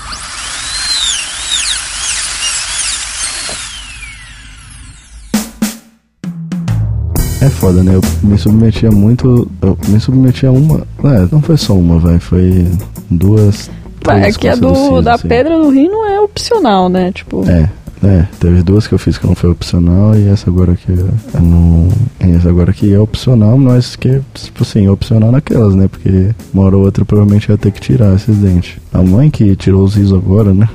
É 7.45 7.49
foda, 7.49 7.84
né? 7.84 7.93
Eu 7.93 8.01
me 8.23 8.36
submetia 8.39 8.89
muito. 8.89 9.47
Eu 9.62 9.77
me 9.88 9.99
submetia 9.99 10.49
a 10.49 10.51
uma. 10.51 10.79
É, 11.03 11.27
não 11.31 11.39
foi 11.43 11.55
só 11.55 11.73
uma, 11.75 11.99
vai. 11.99 12.17
Foi 12.17 12.67
duas. 13.12 13.69
é 14.08 14.31
que 14.31 14.47
a 14.47 14.55
do, 14.55 14.99
da 14.99 15.13
assim. 15.13 15.27
pedra 15.27 15.55
no 15.55 15.69
rim 15.69 15.88
não 15.88 16.10
é 16.10 16.19
opcional, 16.19 16.89
né? 16.89 17.12
Tipo. 17.12 17.47
É, 17.47 17.69
é, 18.03 18.25
teve 18.39 18.63
duas 18.63 18.88
que 18.88 18.95
eu 18.95 18.97
fiz 18.97 19.19
que 19.19 19.27
não 19.27 19.36
foi 19.36 19.51
opcional 19.51 20.15
e 20.15 20.27
essa 20.27 20.49
agora 20.49 20.75
que 20.75 20.91
é 20.91 21.39
não. 21.39 21.88
Essa 22.19 22.49
agora 22.49 22.73
que 22.73 22.91
é 22.91 22.99
opcional, 22.99 23.60
mas 23.60 23.95
que, 23.95 24.23
tipo 24.34 24.63
assim, 24.63 24.88
opcional 24.88 25.31
naquelas, 25.31 25.75
né? 25.75 25.88
Porque 25.88 26.34
uma 26.51 26.63
hora 26.63 26.77
ou 26.77 26.84
outra 26.84 27.05
provavelmente 27.05 27.49
ia 27.49 27.58
ter 27.60 27.71
que 27.71 27.79
tirar 27.79 28.15
esses 28.15 28.36
dentes. 28.38 28.77
A 28.91 29.03
mãe 29.03 29.29
que 29.29 29.55
tirou 29.55 29.84
os 29.84 29.93
siso 29.93 30.15
agora, 30.15 30.51
né? 30.51 30.67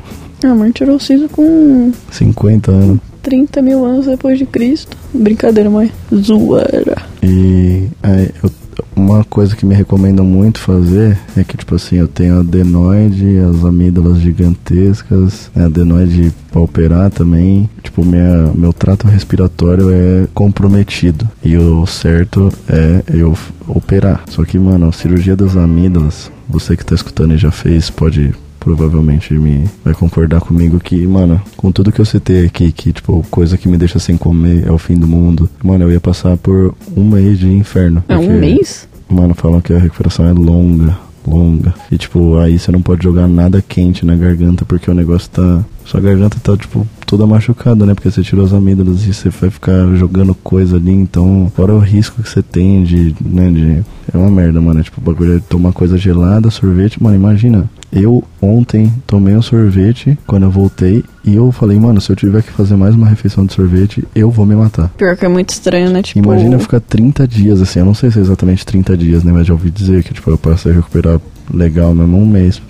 A 0.45 0.55
mãe 0.55 0.71
tirou 0.71 0.95
o 0.95 1.01
siso 1.01 1.29
com. 1.31 1.91
50 2.13 2.71
anos. 2.71 3.10
30 3.23 3.63
mil 3.63 3.85
anos 3.85 4.07
depois 4.07 4.39
de 4.39 4.47
Cristo. 4.47 4.97
Brincadeira, 5.13 5.71
mãe. 5.71 5.91
Zoeira. 6.15 6.97
E 7.23 7.89
é, 8.03 8.31
eu 8.43 8.51
uma 8.95 9.25
coisa 9.25 9.57
que 9.57 9.65
me 9.65 9.75
recomendam 9.75 10.25
muito 10.25 10.59
fazer 10.59 11.19
é 11.37 11.43
que, 11.43 11.57
tipo 11.57 11.75
assim, 11.75 11.97
eu 11.97 12.09
tenho 12.09 12.41
adenoide, 12.41 13.39
as 13.39 13.65
amígdalas 13.65 14.19
gigantescas, 14.19 15.51
né, 15.55 15.65
adenoide 15.65 16.33
operar 16.55 17.11
também. 17.11 17.69
Tipo, 17.83 18.05
minha, 18.05 18.53
meu 18.55 18.73
trato 18.73 19.07
respiratório 19.07 19.91
é 19.91 20.27
comprometido. 20.35 21.29
E 21.43 21.57
o 21.57 21.87
certo 21.87 22.53
é 22.69 23.03
eu 23.13 23.37
operar. 23.67 24.25
Só 24.29 24.45
que, 24.45 24.59
mano, 24.59 24.89
a 24.89 24.93
cirurgia 24.93 25.37
das 25.37 25.57
amígdalas, 25.57 26.31
você 26.49 26.77
que 26.77 26.85
tá 26.85 26.95
escutando 26.95 27.35
e 27.35 27.39
já 27.39 27.51
fez, 27.51 27.91
pode 27.91 28.35
provavelmente 28.61 29.35
me 29.35 29.65
vai 29.83 29.95
concordar 29.95 30.41
comigo 30.41 30.79
que, 30.79 31.07
mano, 31.07 31.41
com 31.57 31.73
tudo 31.73 31.91
que 31.91 32.01
eu 32.01 32.05
citei 32.05 32.45
aqui, 32.47 32.71
que, 32.71 32.93
tipo, 32.93 33.25
coisa 33.31 33.57
que 33.57 33.69
me 33.69 33.79
deixa 33.79 33.99
sem 33.99 34.17
comer 34.17 34.67
é 34.67 34.71
o 34.71 34.79
fim 34.79 34.95
do 34.95 35.09
mundo, 35.09 35.49
mano, 35.65 35.85
eu 35.85 35.91
ia 35.91 36.01
passar 36.01 36.37
por 36.37 36.75
um 36.95 37.05
mês 37.05 37.39
de 37.39 37.51
inferno. 37.51 38.05
É 38.07 38.17
um 38.17 38.39
mês? 38.39 38.87
Mano, 39.09 39.35
falam 39.35 39.61
que 39.61 39.73
a 39.73 39.79
recuperação 39.79 40.27
é 40.27 40.33
longa, 40.33 40.97
longa. 41.31 41.75
E, 41.91 41.97
tipo, 41.97 42.37
aí 42.39 42.59
você 42.59 42.73
não 42.73 42.83
pode 42.83 43.05
jogar 43.05 43.29
nada 43.29 43.63
quente 43.63 44.05
na 44.05 44.17
garganta 44.17 44.65
porque 44.65 44.91
o 44.91 44.95
negócio 44.95 45.31
tá. 45.31 45.65
Sua 45.85 46.01
garganta 46.01 46.37
tá, 46.41 46.57
tipo, 46.57 46.87
toda 47.07 47.27
machucada, 47.27 47.85
né? 47.85 47.95
Porque 47.95 48.11
você 48.11 48.23
tirou 48.23 48.45
as 48.45 48.53
amígdalas 48.53 49.07
e 49.07 49.13
você 49.13 49.29
vai 49.31 49.51
ficar 49.51 49.87
jogando 49.97 50.35
coisa 50.35 50.77
ali. 50.77 50.93
Então, 50.93 51.51
fora 51.57 51.75
o 51.75 51.79
risco 51.79 52.23
que 52.23 52.29
você 52.29 52.43
tem 52.43 52.85
de, 52.85 53.15
né? 53.21 53.51
De... 53.51 53.85
É 54.13 54.17
uma 54.17 54.31
merda, 54.31 54.61
mano. 54.61 54.81
É, 54.81 54.83
tipo, 54.83 55.01
o 55.01 55.05
bagulho 55.05 55.37
é 55.37 55.41
tomar 55.41 55.73
coisa 55.73 55.97
gelada, 55.97 56.51
sorvete. 56.51 57.03
Mano, 57.03 57.17
imagina. 57.17 57.69
Eu 57.93 58.23
ontem 58.41 58.93
tomei 59.07 59.35
um 59.35 59.43
sorvete 59.43 60.17
quando 60.27 60.45
eu 60.45 60.51
voltei 60.51 61.03
e 61.31 61.37
eu 61.37 61.53
falei, 61.53 61.79
mano, 61.79 62.01
se 62.01 62.11
eu 62.11 62.17
tiver 62.17 62.43
que 62.43 62.51
fazer 62.51 62.75
mais 62.75 62.95
uma 62.95 63.07
refeição 63.07 63.47
de 63.47 63.53
sorvete, 63.53 64.05
eu 64.15 64.31
vou 64.31 64.45
me 64.45 64.57
matar. 64.57 64.89
Pior 64.97 65.17
que 65.17 65.25
é 65.25 65.29
muito 65.29 65.51
estranho, 65.51 65.91
né? 65.91 66.03
Tipo... 66.03 66.19
Imagina 66.19 66.59
ficar 66.59 66.81
30 66.81 67.29
dias, 67.29 67.63
assim, 67.63 67.79
eu 67.79 67.85
não 67.85 67.95
sei 67.95 68.11
se 68.11 68.19
é 68.19 68.23
exatamente 68.23 68.67
30 68.67 68.97
dias, 68.97 69.23
né? 69.23 69.33
Mas 69.33 69.47
já 69.47 69.53
ouvi 69.53 69.71
dizer 69.71 70.03
que, 70.03 70.13
tipo, 70.13 70.29
eu 70.29 70.37
passei 70.37 70.73
a 70.73 70.75
recuperar 70.75 71.21
legal 71.53 71.95
mesmo 71.95 72.19
um 72.19 72.27
mês. 72.27 72.61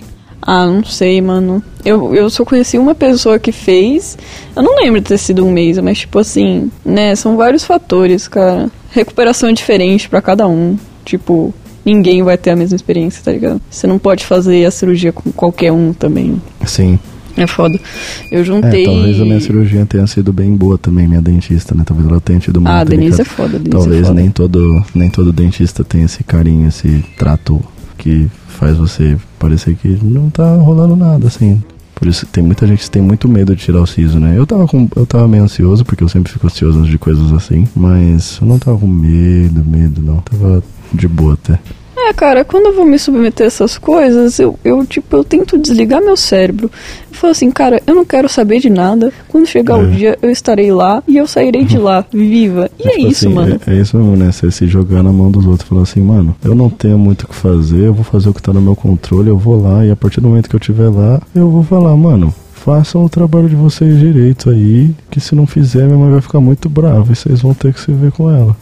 Ah, 0.41 0.65
não 0.65 0.83
sei, 0.83 1.21
mano. 1.21 1.63
Eu, 1.85 2.15
eu 2.15 2.29
só 2.29 2.43
conheci 2.43 2.77
uma 2.77 2.95
pessoa 2.95 3.37
que 3.37 3.51
fez. 3.51 4.17
Eu 4.55 4.63
não 4.63 4.75
lembro 4.75 4.99
de 4.99 5.07
ter 5.07 5.17
sido 5.17 5.45
um 5.45 5.51
mês, 5.51 5.77
mas 5.77 5.99
tipo 5.99 6.17
assim, 6.17 6.71
né? 6.83 7.15
São 7.15 7.37
vários 7.37 7.63
fatores, 7.63 8.27
cara. 8.27 8.69
Recuperação 8.89 9.49
é 9.49 9.53
diferente 9.53 10.09
para 10.09 10.21
cada 10.21 10.47
um. 10.47 10.77
Tipo, 11.05 11.53
ninguém 11.85 12.23
vai 12.23 12.37
ter 12.37 12.51
a 12.51 12.55
mesma 12.55 12.75
experiência, 12.75 13.23
tá 13.23 13.31
ligado? 13.31 13.61
Você 13.69 13.85
não 13.85 13.99
pode 13.99 14.25
fazer 14.25 14.65
a 14.65 14.71
cirurgia 14.71 15.11
com 15.11 15.31
qualquer 15.31 15.71
um 15.71 15.93
também. 15.93 16.41
Sim. 16.65 16.97
É 17.37 17.47
foda. 17.47 17.79
Eu 18.31 18.43
juntei. 18.43 18.83
É, 18.83 18.85
talvez 18.85 19.21
a 19.21 19.25
minha 19.25 19.39
cirurgia 19.39 19.85
tenha 19.85 20.05
sido 20.07 20.33
bem 20.33 20.55
boa 20.55 20.77
também, 20.77 21.07
minha 21.07 21.21
dentista, 21.21 21.73
né? 21.75 21.83
Talvez 21.85 22.07
ela 22.09 22.19
tenha 22.19 22.39
tido 22.39 22.57
uma. 22.57 22.69
Ah, 22.69 22.79
a 22.79 22.83
Denise 22.83 23.21
é 23.21 23.25
foda, 23.25 23.57
Denise 23.57 23.71
Talvez 23.71 24.01
é 24.01 24.05
foda. 24.05 24.19
nem 24.19 24.29
todo 24.29 24.85
nem 24.93 25.09
todo 25.09 25.31
dentista 25.31 25.83
tenha 25.83 26.05
esse 26.05 26.23
carinho, 26.23 26.67
esse 26.67 27.03
trato 27.17 27.61
que 27.97 28.27
faz 28.47 28.77
você 28.77 29.17
parecer 29.39 29.75
que 29.75 29.87
não 30.01 30.29
tá 30.29 30.55
rolando 30.55 30.95
nada, 30.95 31.27
assim. 31.27 31.61
Por 31.95 32.07
isso 32.07 32.25
tem 32.25 32.43
muita 32.43 32.65
gente 32.65 32.83
que 32.83 32.89
tem 32.89 33.01
muito 33.01 33.29
medo 33.29 33.55
de 33.55 33.63
tirar 33.63 33.79
o 33.79 33.85
siso, 33.85 34.19
né? 34.19 34.33
Eu 34.35 34.47
tava, 34.47 34.67
com, 34.67 34.87
eu 34.95 35.05
tava 35.05 35.27
meio 35.27 35.43
ansioso, 35.43 35.85
porque 35.85 36.03
eu 36.03 36.09
sempre 36.09 36.31
fico 36.31 36.47
ansioso 36.47 36.81
de 36.81 36.97
coisas 36.97 37.31
assim. 37.31 37.67
Mas 37.75 38.39
eu 38.41 38.47
não 38.47 38.57
tava 38.57 38.77
com 38.79 38.87
medo, 38.87 39.63
medo, 39.63 40.01
não. 40.01 40.17
Tava 40.17 40.63
de 40.91 41.07
boa 41.07 41.35
até. 41.35 41.59
É, 42.11 42.13
cara, 42.13 42.43
quando 42.43 42.65
eu 42.65 42.75
vou 42.75 42.85
me 42.85 42.99
submeter 42.99 43.45
a 43.45 43.47
essas 43.47 43.77
coisas, 43.77 44.37
eu, 44.37 44.59
eu 44.65 44.85
tipo, 44.85 45.15
eu 45.15 45.23
tento 45.23 45.57
desligar 45.57 46.01
meu 46.01 46.17
cérebro. 46.17 46.69
Eu 47.09 47.15
falo 47.15 47.31
assim, 47.31 47.49
cara, 47.49 47.81
eu 47.87 47.95
não 47.95 48.03
quero 48.03 48.27
saber 48.27 48.59
de 48.59 48.69
nada. 48.69 49.13
Quando 49.29 49.47
chegar 49.47 49.79
é. 49.79 49.81
o 49.81 49.89
dia, 49.89 50.19
eu 50.21 50.29
estarei 50.29 50.73
lá 50.73 51.01
e 51.07 51.15
eu 51.15 51.25
sairei 51.25 51.63
de 51.63 51.77
lá, 51.77 52.05
viva. 52.11 52.69
E 52.77 52.85
é, 52.85 52.91
tipo 52.91 53.05
é 53.05 53.09
isso, 53.09 53.27
assim, 53.27 53.33
mano. 53.33 53.59
É, 53.65 53.71
é, 53.71 53.81
isso 53.81 53.97
mesmo, 53.97 54.17
né? 54.17 54.29
Você 54.29 54.51
se 54.51 54.67
jogar 54.67 55.01
na 55.01 55.11
mão 55.11 55.31
dos 55.31 55.45
outros. 55.45 55.69
Falar 55.69 55.83
assim, 55.83 56.01
mano, 56.01 56.35
eu 56.43 56.53
não 56.53 56.69
tenho 56.69 56.99
muito 56.99 57.23
o 57.23 57.27
que 57.29 57.35
fazer, 57.35 57.85
eu 57.85 57.93
vou 57.93 58.03
fazer 58.03 58.27
o 58.27 58.33
que 58.33 58.41
tá 58.41 58.51
no 58.51 58.61
meu 58.61 58.75
controle, 58.75 59.29
eu 59.29 59.37
vou 59.37 59.61
lá 59.61 59.85
e 59.85 59.91
a 59.91 59.95
partir 59.95 60.19
do 60.19 60.27
momento 60.27 60.49
que 60.49 60.55
eu 60.55 60.59
estiver 60.59 60.89
lá, 60.89 61.21
eu 61.33 61.49
vou 61.49 61.63
falar, 61.63 61.95
mano, 61.95 62.33
façam 62.53 63.05
o 63.05 63.09
trabalho 63.09 63.47
de 63.47 63.55
vocês 63.55 63.97
direito 63.97 64.49
aí, 64.49 64.93
que 65.09 65.21
se 65.21 65.33
não 65.33 65.47
fizer, 65.47 65.85
minha 65.85 65.97
mãe 65.97 66.11
vai 66.11 66.21
ficar 66.21 66.41
muito 66.41 66.67
brava 66.67 67.13
e 67.13 67.15
vocês 67.15 67.41
vão 67.41 67.53
ter 67.53 67.73
que 67.73 67.79
se 67.79 67.93
ver 67.93 68.11
com 68.11 68.29
ela. 68.29 68.53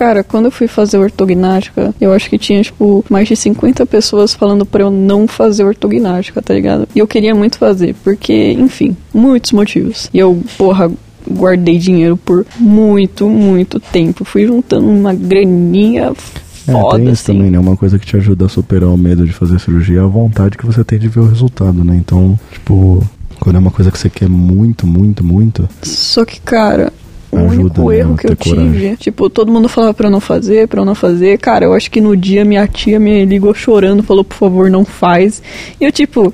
Cara, 0.00 0.24
quando 0.24 0.46
eu 0.46 0.50
fui 0.50 0.66
fazer 0.66 0.96
ortognática, 0.96 1.94
eu 2.00 2.10
acho 2.14 2.30
que 2.30 2.38
tinha, 2.38 2.62
tipo, 2.62 3.04
mais 3.10 3.28
de 3.28 3.36
50 3.36 3.84
pessoas 3.84 4.32
falando 4.32 4.64
pra 4.64 4.84
eu 4.84 4.90
não 4.90 5.28
fazer 5.28 5.62
ortognática, 5.62 6.40
tá 6.40 6.54
ligado? 6.54 6.88
E 6.94 7.00
eu 7.00 7.06
queria 7.06 7.34
muito 7.34 7.58
fazer, 7.58 7.94
porque, 8.02 8.52
enfim, 8.52 8.96
muitos 9.12 9.52
motivos. 9.52 10.08
E 10.14 10.18
eu, 10.18 10.42
porra, 10.56 10.90
guardei 11.30 11.76
dinheiro 11.76 12.16
por 12.16 12.46
muito, 12.58 13.28
muito 13.28 13.78
tempo. 13.78 14.24
Fui 14.24 14.46
juntando 14.46 14.88
uma 14.88 15.12
graninha 15.12 16.14
foda, 16.14 16.96
é, 16.96 17.04
tem 17.04 17.12
isso 17.12 17.12
assim. 17.12 17.32
também, 17.34 17.50
né? 17.50 17.58
Uma 17.58 17.76
coisa 17.76 17.98
que 17.98 18.06
te 18.06 18.16
ajuda 18.16 18.46
a 18.46 18.48
superar 18.48 18.88
o 18.88 18.96
medo 18.96 19.26
de 19.26 19.34
fazer 19.34 19.60
cirurgia 19.60 20.00
é 20.00 20.02
a 20.02 20.06
vontade 20.06 20.56
que 20.56 20.64
você 20.64 20.82
tem 20.82 20.98
de 20.98 21.08
ver 21.08 21.20
o 21.20 21.28
resultado, 21.28 21.84
né? 21.84 21.94
Então, 21.94 22.40
tipo, 22.50 23.06
quando 23.38 23.56
é 23.56 23.58
uma 23.58 23.70
coisa 23.70 23.90
que 23.90 23.98
você 23.98 24.08
quer 24.08 24.30
muito, 24.30 24.86
muito, 24.86 25.22
muito. 25.22 25.68
Só 25.82 26.24
que, 26.24 26.40
cara, 26.40 26.90
o 27.32 27.38
Ajuda, 27.38 27.52
único 27.80 27.90
né, 27.90 27.98
erro 27.98 28.14
a 28.14 28.18
que 28.18 28.26
eu 28.26 28.36
coragem. 28.36 28.72
tive, 28.72 28.96
tipo, 28.96 29.30
todo 29.30 29.52
mundo 29.52 29.68
falava 29.68 29.94
pra 29.94 30.08
eu 30.08 30.10
não 30.10 30.20
fazer, 30.20 30.66
pra 30.68 30.80
eu 30.80 30.84
não 30.84 30.94
fazer. 30.94 31.38
Cara, 31.38 31.64
eu 31.64 31.74
acho 31.74 31.90
que 31.90 32.00
no 32.00 32.16
dia 32.16 32.44
minha 32.44 32.66
tia 32.66 32.98
me 32.98 33.24
ligou 33.24 33.54
chorando, 33.54 34.02
falou, 34.02 34.24
por 34.24 34.36
favor, 34.36 34.70
não 34.70 34.84
faz. 34.84 35.42
E 35.80 35.84
eu, 35.84 35.92
tipo, 35.92 36.32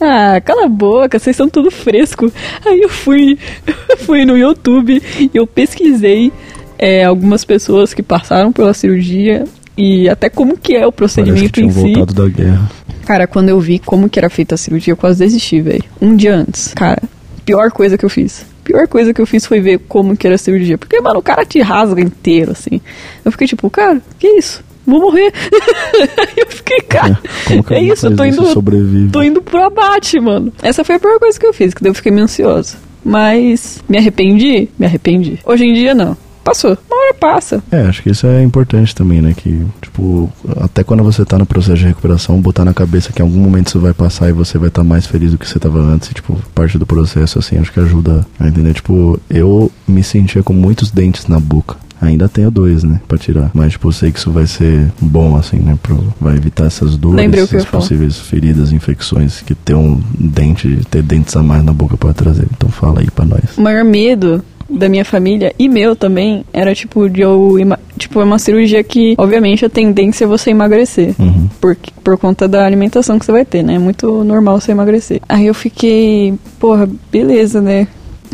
ah, 0.00 0.40
cala 0.44 0.66
a 0.66 0.68
boca, 0.68 1.18
vocês 1.18 1.34
são 1.36 1.48
tudo 1.48 1.70
fresco. 1.70 2.30
Aí 2.64 2.80
eu 2.80 2.88
fui, 2.88 3.38
fui 3.98 4.24
no 4.24 4.36
YouTube 4.36 5.02
e 5.18 5.30
eu 5.34 5.46
pesquisei 5.46 6.32
é, 6.78 7.04
algumas 7.04 7.44
pessoas 7.44 7.92
que 7.94 8.02
passaram 8.02 8.52
pela 8.52 8.72
cirurgia 8.74 9.44
e 9.76 10.08
até 10.08 10.28
como 10.30 10.56
que 10.56 10.74
é 10.74 10.86
o 10.86 10.92
Parece 10.92 11.16
que 11.16 11.22
procedimento 11.22 11.52
tinham 11.52 11.68
em 11.68 11.72
si. 11.72 11.80
voltado 11.94 12.14
da 12.14 12.28
guerra. 12.28 12.70
Cara, 13.04 13.26
quando 13.26 13.48
eu 13.48 13.60
vi 13.60 13.78
como 13.78 14.08
que 14.08 14.18
era 14.18 14.28
feita 14.28 14.54
a 14.54 14.58
cirurgia, 14.58 14.92
eu 14.92 14.96
quase 14.96 15.18
desisti, 15.20 15.60
velho. 15.60 15.84
Um 16.00 16.14
dia 16.16 16.34
antes. 16.34 16.72
Cara, 16.74 17.00
pior 17.44 17.70
coisa 17.70 17.96
que 17.96 18.04
eu 18.04 18.08
fiz. 18.10 18.44
Pior 18.76 18.88
coisa 18.88 19.14
que 19.14 19.22
eu 19.22 19.24
fiz 19.24 19.46
foi 19.46 19.58
ver 19.58 19.78
como 19.88 20.14
que 20.14 20.26
era 20.26 20.34
a 20.34 20.38
cirurgia. 20.38 20.76
Porque, 20.76 21.00
mano, 21.00 21.20
o 21.20 21.22
cara 21.22 21.46
te 21.46 21.62
rasga 21.62 21.98
inteiro, 21.98 22.52
assim. 22.52 22.78
Eu 23.24 23.32
fiquei 23.32 23.46
tipo, 23.46 23.70
cara, 23.70 24.02
que 24.18 24.28
isso? 24.28 24.62
Vou 24.86 25.00
morrer. 25.00 25.32
eu 26.36 26.46
fiquei, 26.46 26.82
cara, 26.82 27.18
é 27.50 27.56
alguém 27.56 27.88
isso, 27.90 28.06
eu 28.06 28.14
tô 28.14 28.22
indo, 28.22 28.44
sobrevive? 28.52 29.10
tô 29.10 29.22
indo 29.22 29.40
pro 29.40 29.64
abate, 29.64 30.20
mano. 30.20 30.52
Essa 30.62 30.84
foi 30.84 30.96
a 30.96 30.98
pior 30.98 31.18
coisa 31.18 31.40
que 31.40 31.46
eu 31.46 31.54
fiz, 31.54 31.72
que 31.72 31.82
daí 31.82 31.90
eu 31.90 31.94
fiquei 31.94 32.12
meio 32.12 32.24
ansiosa. 32.24 32.76
Mas 33.02 33.82
me 33.88 33.96
arrependi? 33.96 34.68
Me 34.78 34.84
arrependi. 34.84 35.38
Hoje 35.46 35.64
em 35.64 35.72
dia, 35.72 35.94
não. 35.94 36.14
Passou. 36.46 36.78
Uma 36.88 37.00
hora 37.00 37.14
passa. 37.14 37.60
É, 37.72 37.80
acho 37.82 38.04
que 38.04 38.10
isso 38.10 38.24
é 38.24 38.40
importante 38.40 38.94
também, 38.94 39.20
né? 39.20 39.34
Que, 39.36 39.66
tipo, 39.82 40.32
até 40.60 40.84
quando 40.84 41.02
você 41.02 41.24
tá 41.24 41.36
no 41.36 41.44
processo 41.44 41.78
de 41.78 41.86
recuperação, 41.86 42.40
botar 42.40 42.64
na 42.64 42.72
cabeça 42.72 43.12
que 43.12 43.20
em 43.20 43.24
algum 43.24 43.40
momento 43.40 43.66
isso 43.66 43.80
vai 43.80 43.92
passar 43.92 44.28
e 44.28 44.32
você 44.32 44.56
vai 44.56 44.68
estar 44.68 44.84
mais 44.84 45.06
feliz 45.06 45.32
do 45.32 45.38
que 45.38 45.48
você 45.48 45.58
tava 45.58 45.80
antes, 45.80 46.08
e, 46.08 46.14
tipo, 46.14 46.38
parte 46.54 46.78
do 46.78 46.86
processo, 46.86 47.40
assim, 47.40 47.58
acho 47.58 47.72
que 47.72 47.80
ajuda 47.80 48.24
a 48.38 48.46
entender. 48.46 48.74
Tipo, 48.74 49.18
eu 49.28 49.72
me 49.88 50.04
sentia 50.04 50.40
com 50.40 50.52
muitos 50.52 50.92
dentes 50.92 51.26
na 51.26 51.40
boca. 51.40 51.76
Ainda 52.00 52.28
tenho 52.28 52.50
dois, 52.50 52.84
né, 52.84 53.00
pra 53.08 53.18
tirar. 53.18 53.50
Mas, 53.52 53.72
tipo, 53.72 53.88
eu 53.88 53.92
sei 53.92 54.12
que 54.12 54.18
isso 54.20 54.30
vai 54.30 54.46
ser 54.46 54.92
bom, 55.00 55.36
assim, 55.36 55.56
né, 55.56 55.76
pro, 55.82 56.14
vai 56.20 56.36
evitar 56.36 56.66
essas 56.66 56.96
dores, 56.96 57.34
essas 57.34 57.64
possíveis 57.64 58.20
feridas, 58.20 58.70
infecções 58.70 59.40
que 59.40 59.54
ter 59.54 59.74
um 59.74 60.00
dente, 60.16 60.80
ter 60.90 61.02
dentes 61.02 61.34
a 61.34 61.42
mais 61.42 61.64
na 61.64 61.72
boca 61.72 61.96
pode 61.96 62.14
trazer. 62.14 62.46
Então 62.56 62.68
fala 62.68 63.00
aí 63.00 63.10
pra 63.10 63.24
nós. 63.24 63.56
O 63.56 63.62
maior 63.62 63.84
medo 63.84 64.44
da 64.68 64.88
minha 64.88 65.04
família 65.04 65.54
e 65.58 65.68
meu 65.68 65.94
também 65.94 66.44
era 66.52 66.74
tipo 66.74 67.08
de 67.08 67.20
eu. 67.20 67.54
Tipo, 67.98 68.20
é 68.20 68.24
uma 68.24 68.38
cirurgia 68.38 68.82
que, 68.82 69.14
obviamente, 69.16 69.64
a 69.64 69.70
tendência 69.70 70.24
é 70.24 70.28
você 70.28 70.50
emagrecer. 70.50 71.14
Uhum. 71.18 71.48
Por, 71.60 71.76
por 72.04 72.18
conta 72.18 72.46
da 72.46 72.64
alimentação 72.66 73.18
que 73.18 73.24
você 73.24 73.32
vai 73.32 73.44
ter, 73.44 73.62
né? 73.62 73.74
É 73.74 73.78
muito 73.78 74.22
normal 74.24 74.60
você 74.60 74.72
emagrecer. 74.72 75.20
Aí 75.28 75.46
eu 75.46 75.54
fiquei, 75.54 76.34
porra, 76.58 76.88
beleza, 77.10 77.60
né? 77.60 77.86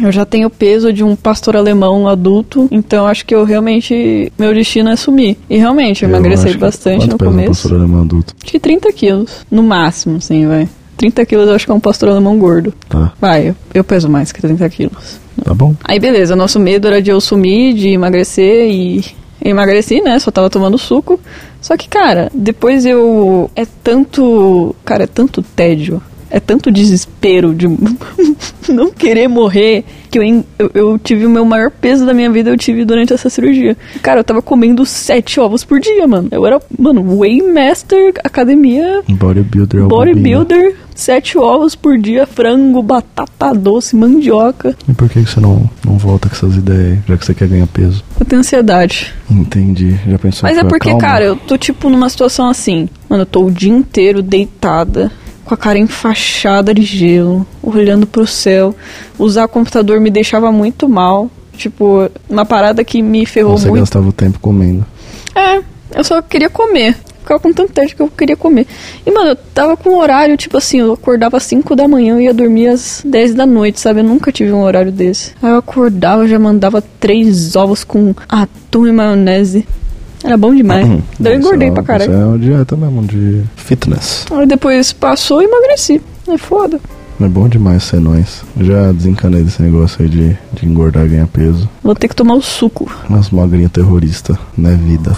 Eu 0.03 0.11
já 0.11 0.25
tenho 0.25 0.47
o 0.49 0.51
peso 0.51 0.90
de 0.92 1.05
um 1.05 1.14
pastor 1.14 1.55
alemão 1.55 2.09
adulto, 2.09 2.66
então 2.71 3.07
acho 3.07 3.27
que 3.27 3.35
eu 3.35 3.45
realmente. 3.45 4.33
Meu 4.38 4.55
destino 4.55 4.88
é 4.88 4.97
sumir. 4.97 5.37
E 5.51 5.59
realmente, 5.59 6.03
eu 6.03 6.09
emagreci 6.09 6.45
acho 6.47 6.55
que- 6.55 6.59
bastante 6.61 7.09
no 7.09 7.18
pesa 7.18 7.31
um 7.31 7.33
começo. 7.35 7.49
pastor 7.62 7.75
alemão 7.79 8.01
adulto? 8.01 8.35
Acho 8.42 8.53
que 8.53 8.59
30 8.59 8.90
quilos. 8.92 9.45
No 9.51 9.62
máximo, 9.62 10.21
sim, 10.21 10.47
vai. 10.47 10.66
30 10.97 11.27
quilos 11.27 11.49
eu 11.49 11.55
acho 11.55 11.66
que 11.66 11.71
é 11.71 11.75
um 11.75 11.81
pastor 11.81 12.09
alemão 12.09 12.38
gordo. 12.38 12.73
Tá, 12.88 13.12
Vai, 13.21 13.51
eu, 13.51 13.57
eu 13.75 13.85
peso 13.85 14.09
mais 14.09 14.33
que 14.33 14.40
30 14.40 14.68
quilos. 14.71 15.21
Tá 15.45 15.55
bom. 15.55 15.75
Aí 15.85 15.99
beleza, 15.99 16.37
nosso 16.37 16.59
medo 16.59 16.88
era 16.88 17.01
de 17.01 17.11
eu 17.11 17.21
sumir, 17.21 17.75
de 17.75 17.88
emagrecer 17.88 18.71
e 18.71 19.05
emagreci, 19.45 20.01
né? 20.01 20.18
Só 20.18 20.31
tava 20.31 20.51
tomando 20.51 20.79
suco. 20.79 21.18
Só 21.61 21.77
que, 21.77 21.88
cara, 21.88 22.31
depois 22.35 22.85
eu. 22.85 23.51
É 23.55 23.64
tanto. 23.83 24.75
Cara, 24.85 25.05
é 25.05 25.07
tanto 25.07 25.42
tédio. 25.42 26.03
É 26.35 26.40
tanto 26.40 26.73
desespero 26.73 27.55
de 27.55 27.68
não 28.73 28.90
querer 28.90 29.29
morrer 29.29 29.85
que 30.11 30.18
eu, 30.18 30.45
eu, 30.59 30.71
eu 30.75 30.99
tive 30.99 31.27
o 31.27 31.31
meu 31.31 31.45
maior 31.45 31.71
peso 31.71 32.07
da 32.07 32.14
minha 32.14 32.31
vida, 32.31 32.49
eu 32.49 32.57
tive 32.57 32.85
durante 32.87 33.12
essa 33.12 33.29
cirurgia. 33.29 33.77
Cara, 34.03 34.21
eu 34.21 34.25
tava 34.25 34.40
comendo 34.40 34.85
sete 34.87 35.38
ovos 35.38 35.62
por 35.62 35.79
dia, 35.79 36.07
mano. 36.07 36.29
Eu 36.31 36.47
era, 36.47 36.61
mano, 36.79 37.18
Waymaster, 37.18 38.14
academia 38.25 39.03
Bodybuilder. 39.09 39.85
Bodybuilder, 39.85 40.77
sete 40.95 41.37
ovos 41.37 41.75
por 41.75 41.99
dia, 41.99 42.27
frango, 42.27 42.83
batata 42.83 43.55
doce, 43.55 43.95
mandioca. 43.95 44.75
E 44.88 44.92
por 44.92 45.09
que 45.09 45.21
você 45.21 45.40
não, 45.40 45.68
não 45.85 45.99
volta 45.99 46.29
com 46.29 46.35
essas 46.35 46.57
ideias 46.57 46.99
já 47.07 47.16
que 47.16 47.27
você 47.27 47.35
quer 47.35 47.49
ganhar 47.49 47.66
peso? 47.66 48.03
Eu 48.18 48.27
tenho 48.27 48.40
ansiedade. 48.40 49.12
Entendi, 49.31 49.99
já 50.09 50.18
pensou 50.18 50.49
Mas 50.49 50.59
é 50.59 50.64
porque, 50.64 50.90
calma? 50.90 51.01
cara, 51.01 51.25
eu 51.25 51.37
tô 51.37 51.59
tipo 51.59 51.90
numa 51.90 52.09
situação 52.09 52.49
assim. 52.49 52.88
Mano, 53.09 53.23
eu 53.23 53.27
tô 53.27 53.45
o 53.45 53.51
dia 53.51 53.73
inteiro 53.73 54.23
deitada, 54.23 55.11
com 55.44 55.55
a 55.55 55.57
cara 55.57 55.78
enfaixada 55.78 56.72
de 56.74 56.83
gelo, 56.83 57.46
olhando 57.62 58.07
pro 58.07 58.26
céu. 58.26 58.74
Usar 59.18 59.48
computador 59.48 60.00
me 60.00 60.11
deixava 60.11 60.50
muito 60.52 60.88
mal. 60.88 61.31
Tipo, 61.57 62.11
uma 62.28 62.44
parada 62.46 62.83
que 62.83 63.02
me 63.02 63.26
ferrou 63.26 63.59
Você 63.59 63.68
muito. 63.68 63.83
gastava 63.83 64.09
o 64.09 64.12
tempo 64.12 64.38
comendo. 64.40 64.85
É, 65.35 65.62
eu 65.94 66.02
só 66.02 66.20
queria 66.22 66.48
comer. 66.48 66.96
Ficava 67.20 67.38
com 67.38 67.52
tanto 67.52 67.72
tédio 67.72 67.94
que 67.94 68.02
eu 68.02 68.09
queria 68.09 68.37
comer. 68.37 68.66
E, 69.07 69.11
mano, 69.12 69.31
eu 69.31 69.37
tava 69.37 69.76
com 69.76 69.90
um 69.90 69.98
horário, 69.98 70.37
tipo 70.37 70.57
assim, 70.57 70.81
eu 70.81 70.92
acordava 70.92 71.37
às 71.37 71.44
5 71.44 71.76
da 71.76 71.87
manhã 71.87 72.20
e 72.20 72.24
ia 72.24 72.35
dormir 72.35 72.66
às 72.66 73.00
10 73.05 73.35
da 73.35 73.46
noite, 73.46 73.78
sabe? 73.78 74.00
Eu 74.00 74.05
nunca 74.05 74.33
tive 74.33 74.50
um 74.52 74.62
horário 74.62 74.90
desse. 74.90 75.33
Aí 75.40 75.50
eu 75.50 75.57
acordava, 75.59 76.26
já 76.26 76.37
mandava 76.38 76.83
três 76.98 77.55
ovos 77.55 77.85
com 77.85 78.12
atum 78.28 78.88
e 78.88 78.92
maionese. 78.92 79.64
Era 80.24 80.37
bom 80.37 80.54
demais. 80.54 80.87
Daí 81.18 81.35
eu 81.35 81.38
engordei 81.40 81.68
é- 81.68 81.72
pra 81.72 81.82
caralho. 81.82 82.11
Isso 82.12 82.20
é 82.20 82.24
uma 82.26 82.38
dieta 82.38 82.76
mesmo, 82.76 83.02
de 83.04 83.42
fitness. 83.56 84.24
Aí 84.30 84.46
depois 84.46 84.92
passou 84.92 85.42
e 85.42 85.46
emagreci. 85.46 86.00
É 86.28 86.38
foda. 86.38 86.80
É 87.20 87.28
bom 87.28 87.48
demais 87.48 87.82
ser 87.85 88.00
nós. 88.00 88.42
Já 88.61 88.90
desencanei 88.92 89.42
desse 89.42 89.62
negócio 89.62 90.02
aí 90.02 90.08
de, 90.08 90.37
de 90.54 90.66
engordar 90.66 91.04
e 91.06 91.08
ganhar 91.11 91.26
peso. 91.26 91.68
Vou 91.82 91.94
ter 91.94 92.08
que 92.08 92.16
tomar 92.16 92.35
o 92.35 92.42
suco. 92.42 92.90
Umas 93.08 93.30
magrinhas 93.30 93.70
terroristas, 93.70 94.37
né, 94.56 94.76
vida? 94.80 95.16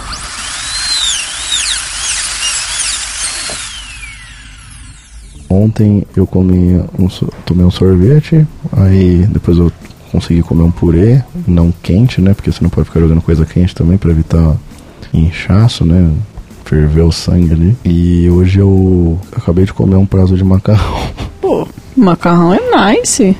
Ontem 5.49 6.05
eu 6.15 6.25
comi 6.25 6.75
um, 6.97 7.07
tomei 7.45 7.65
um 7.65 7.71
sorvete, 7.71 8.45
aí 8.73 9.25
depois 9.29 9.57
eu 9.57 9.71
consegui 10.11 10.41
comer 10.41 10.63
um 10.63 10.71
purê, 10.71 11.21
não 11.47 11.71
quente, 11.83 12.19
né? 12.19 12.33
Porque 12.33 12.51
você 12.51 12.59
não 12.63 12.69
pode 12.69 12.87
ficar 12.87 12.99
jogando 12.99 13.21
coisa 13.21 13.45
quente 13.45 13.75
também 13.75 13.97
pra 13.97 14.11
evitar 14.11 14.55
inchaço, 15.19 15.85
né? 15.85 16.11
Ferver 16.63 17.03
o 17.03 17.11
sangue 17.11 17.53
ali. 17.53 17.77
E 17.85 18.29
hoje 18.29 18.59
eu 18.59 19.19
acabei 19.35 19.65
de 19.65 19.73
comer 19.73 19.95
um 19.95 20.05
prazo 20.05 20.35
de 20.35 20.43
macarrão. 20.43 21.09
Pô, 21.39 21.67
macarrão 21.95 22.53
é 22.53 22.93
nice. 22.93 23.35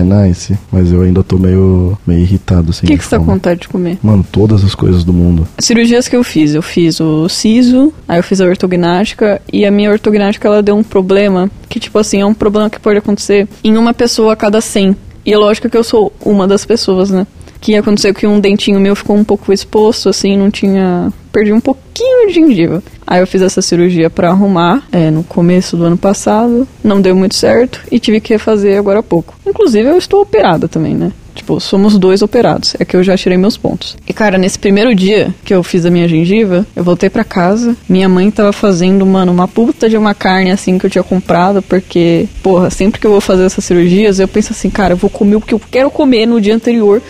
É 0.00 0.02
nice, 0.02 0.56
mas 0.72 0.90
eu 0.92 1.02
ainda 1.02 1.22
tô 1.22 1.36
meio, 1.38 1.98
meio 2.06 2.20
irritado 2.20 2.70
assim. 2.70 2.86
O 2.86 2.88
que, 2.88 2.94
de 2.94 2.98
que 2.98 3.04
você 3.04 3.10
tá 3.10 3.18
com 3.18 3.24
vontade 3.24 3.60
de 3.60 3.68
comer? 3.68 3.98
Mano, 4.02 4.24
todas 4.30 4.64
as 4.64 4.74
coisas 4.74 5.04
do 5.04 5.12
mundo. 5.12 5.46
cirurgias 5.58 6.08
que 6.08 6.16
eu 6.16 6.24
fiz, 6.24 6.54
eu 6.54 6.62
fiz 6.62 7.00
o 7.00 7.28
siso, 7.28 7.92
aí 8.08 8.18
eu 8.18 8.22
fiz 8.22 8.40
a 8.40 8.46
ortognática 8.46 9.42
e 9.52 9.66
a 9.66 9.70
minha 9.70 9.90
ortognática 9.90 10.48
ela 10.48 10.62
deu 10.62 10.76
um 10.76 10.82
problema 10.82 11.50
que 11.68 11.78
tipo 11.78 11.98
assim, 11.98 12.20
é 12.20 12.26
um 12.26 12.34
problema 12.34 12.70
que 12.70 12.80
pode 12.80 12.98
acontecer 12.98 13.48
em 13.62 13.76
uma 13.76 13.92
pessoa 13.92 14.32
a 14.32 14.36
cada 14.36 14.60
100. 14.60 14.96
E 15.26 15.32
é 15.32 15.36
lógico 15.36 15.68
que 15.68 15.76
eu 15.76 15.84
sou 15.84 16.12
uma 16.24 16.48
das 16.48 16.64
pessoas, 16.64 17.10
né? 17.10 17.26
Que 17.60 17.76
aconteceu 17.76 18.14
que 18.14 18.26
um 18.26 18.40
dentinho 18.40 18.80
meu 18.80 18.96
ficou 18.96 19.16
um 19.16 19.24
pouco 19.24 19.52
exposto, 19.52 20.08
assim, 20.08 20.36
não 20.36 20.50
tinha. 20.50 21.12
Perdi 21.30 21.52
um 21.52 21.60
pouquinho 21.60 22.28
de 22.28 22.34
gengiva. 22.34 22.82
Aí 23.06 23.20
eu 23.20 23.26
fiz 23.26 23.42
essa 23.42 23.60
cirurgia 23.60 24.08
pra 24.08 24.30
arrumar, 24.30 24.82
é, 24.90 25.10
no 25.10 25.22
começo 25.22 25.76
do 25.76 25.84
ano 25.84 25.96
passado. 25.96 26.66
Não 26.82 27.00
deu 27.00 27.14
muito 27.14 27.34
certo 27.34 27.80
e 27.90 27.98
tive 27.98 28.20
que 28.20 28.32
refazer 28.32 28.78
agora 28.78 29.00
há 29.00 29.02
pouco. 29.02 29.34
Inclusive 29.46 29.88
eu 29.88 29.98
estou 29.98 30.22
operada 30.22 30.66
também, 30.68 30.94
né? 30.94 31.12
Tipo, 31.34 31.60
somos 31.60 31.98
dois 31.98 32.22
operados. 32.22 32.74
É 32.78 32.84
que 32.84 32.96
eu 32.96 33.02
já 33.02 33.16
tirei 33.16 33.38
meus 33.38 33.56
pontos. 33.56 33.96
E, 34.06 34.12
cara, 34.12 34.38
nesse 34.38 34.58
primeiro 34.58 34.94
dia 34.94 35.34
que 35.44 35.54
eu 35.54 35.62
fiz 35.62 35.84
a 35.86 35.90
minha 35.90 36.08
gengiva, 36.08 36.66
eu 36.74 36.84
voltei 36.84 37.08
pra 37.10 37.24
casa. 37.24 37.76
Minha 37.88 38.08
mãe 38.08 38.30
tava 38.30 38.52
fazendo, 38.52 39.04
mano, 39.06 39.32
uma 39.32 39.48
puta 39.48 39.88
de 39.88 39.96
uma 39.96 40.14
carne 40.14 40.50
assim 40.50 40.78
que 40.78 40.86
eu 40.86 40.90
tinha 40.90 41.04
comprado. 41.04 41.62
Porque, 41.62 42.26
porra, 42.42 42.70
sempre 42.70 43.00
que 43.00 43.06
eu 43.06 43.10
vou 43.10 43.20
fazer 43.20 43.44
essas 43.44 43.64
cirurgias, 43.64 44.18
eu 44.18 44.28
penso 44.28 44.52
assim, 44.52 44.70
cara, 44.70 44.94
eu 44.94 44.98
vou 44.98 45.10
comer 45.10 45.36
o 45.36 45.40
que 45.40 45.54
eu 45.54 45.60
quero 45.70 45.90
comer 45.90 46.26
no 46.26 46.40
dia 46.40 46.54
anterior. 46.54 47.02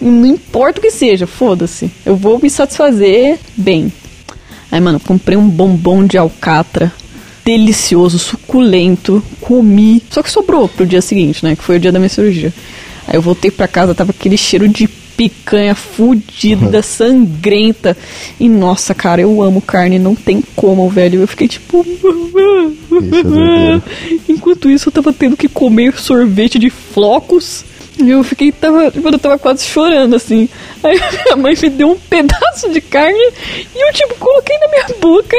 E 0.00 0.04
não 0.04 0.26
importa 0.26 0.78
o 0.78 0.82
que 0.82 0.90
seja, 0.90 1.26
foda-se. 1.26 1.90
Eu 2.04 2.16
vou 2.16 2.38
me 2.40 2.48
satisfazer 2.48 3.38
bem. 3.56 3.92
Aí, 4.70 4.80
mano, 4.80 5.00
comprei 5.00 5.36
um 5.36 5.48
bombom 5.48 6.04
de 6.04 6.18
alcatra 6.18 6.92
delicioso, 7.48 8.18
suculento, 8.18 9.22
comi. 9.40 10.02
Só 10.10 10.22
que 10.22 10.30
sobrou 10.30 10.68
pro 10.68 10.86
dia 10.86 11.00
seguinte, 11.00 11.42
né? 11.42 11.56
Que 11.56 11.64
foi 11.64 11.76
o 11.76 11.80
dia 11.80 11.90
da 11.90 11.98
minha 11.98 12.10
cirurgia. 12.10 12.52
Aí 13.08 13.16
eu 13.16 13.22
voltei 13.22 13.50
pra 13.50 13.66
casa, 13.66 13.94
tava 13.94 14.10
aquele 14.10 14.36
cheiro 14.36 14.68
de 14.68 14.86
picanha 14.86 15.74
fudida, 15.74 16.80
sangrenta. 16.84 17.96
E 18.38 18.48
nossa, 18.48 18.94
cara, 18.94 19.22
eu 19.22 19.42
amo 19.42 19.62
carne, 19.62 19.98
não 19.98 20.14
tem 20.14 20.42
como, 20.54 20.88
velho. 20.90 21.22
Eu 21.22 21.26
fiquei 21.26 21.48
tipo. 21.48 21.84
é 21.84 23.22
doideira. 23.22 23.82
Enquanto 24.28 24.70
isso, 24.70 24.90
eu 24.90 24.92
tava 24.92 25.12
tendo 25.12 25.36
que 25.36 25.48
comer 25.48 25.98
sorvete 25.98 26.58
de 26.58 26.68
flocos. 26.68 27.64
E 27.98 28.10
eu 28.10 28.22
fiquei, 28.22 28.52
tava, 28.52 28.90
tipo, 28.92 29.08
eu 29.08 29.18
tava 29.18 29.38
quase 29.38 29.64
chorando, 29.64 30.14
assim. 30.14 30.48
Aí 30.84 31.00
minha 31.24 31.36
mãe 31.36 31.54
me 31.60 31.70
deu 31.70 31.90
um 31.90 31.98
pedaço 31.98 32.70
de 32.70 32.80
carne 32.80 33.32
e 33.74 33.88
eu, 33.88 33.92
tipo, 33.92 34.14
coloquei 34.16 34.56
na 34.58 34.68
minha 34.68 34.86
boca. 35.00 35.36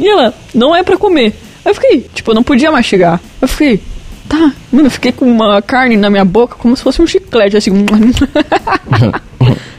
E 0.00 0.08
ela, 0.08 0.34
não 0.54 0.74
é 0.74 0.82
pra 0.82 0.96
comer. 0.96 1.34
Aí 1.64 1.70
eu 1.70 1.74
fiquei, 1.74 2.00
tipo, 2.14 2.30
eu 2.30 2.34
não 2.34 2.42
podia 2.42 2.72
mastigar. 2.72 3.20
Eu 3.40 3.46
fiquei, 3.46 3.80
tá. 4.34 4.52
Mano, 4.72 4.86
eu 4.86 4.90
fiquei 4.90 5.12
com 5.12 5.30
uma 5.30 5.62
carne 5.62 5.96
na 5.96 6.10
minha 6.10 6.24
boca 6.24 6.56
como 6.56 6.76
se 6.76 6.82
fosse 6.82 7.00
um 7.00 7.06
chiclete, 7.06 7.56
assim. 7.56 7.70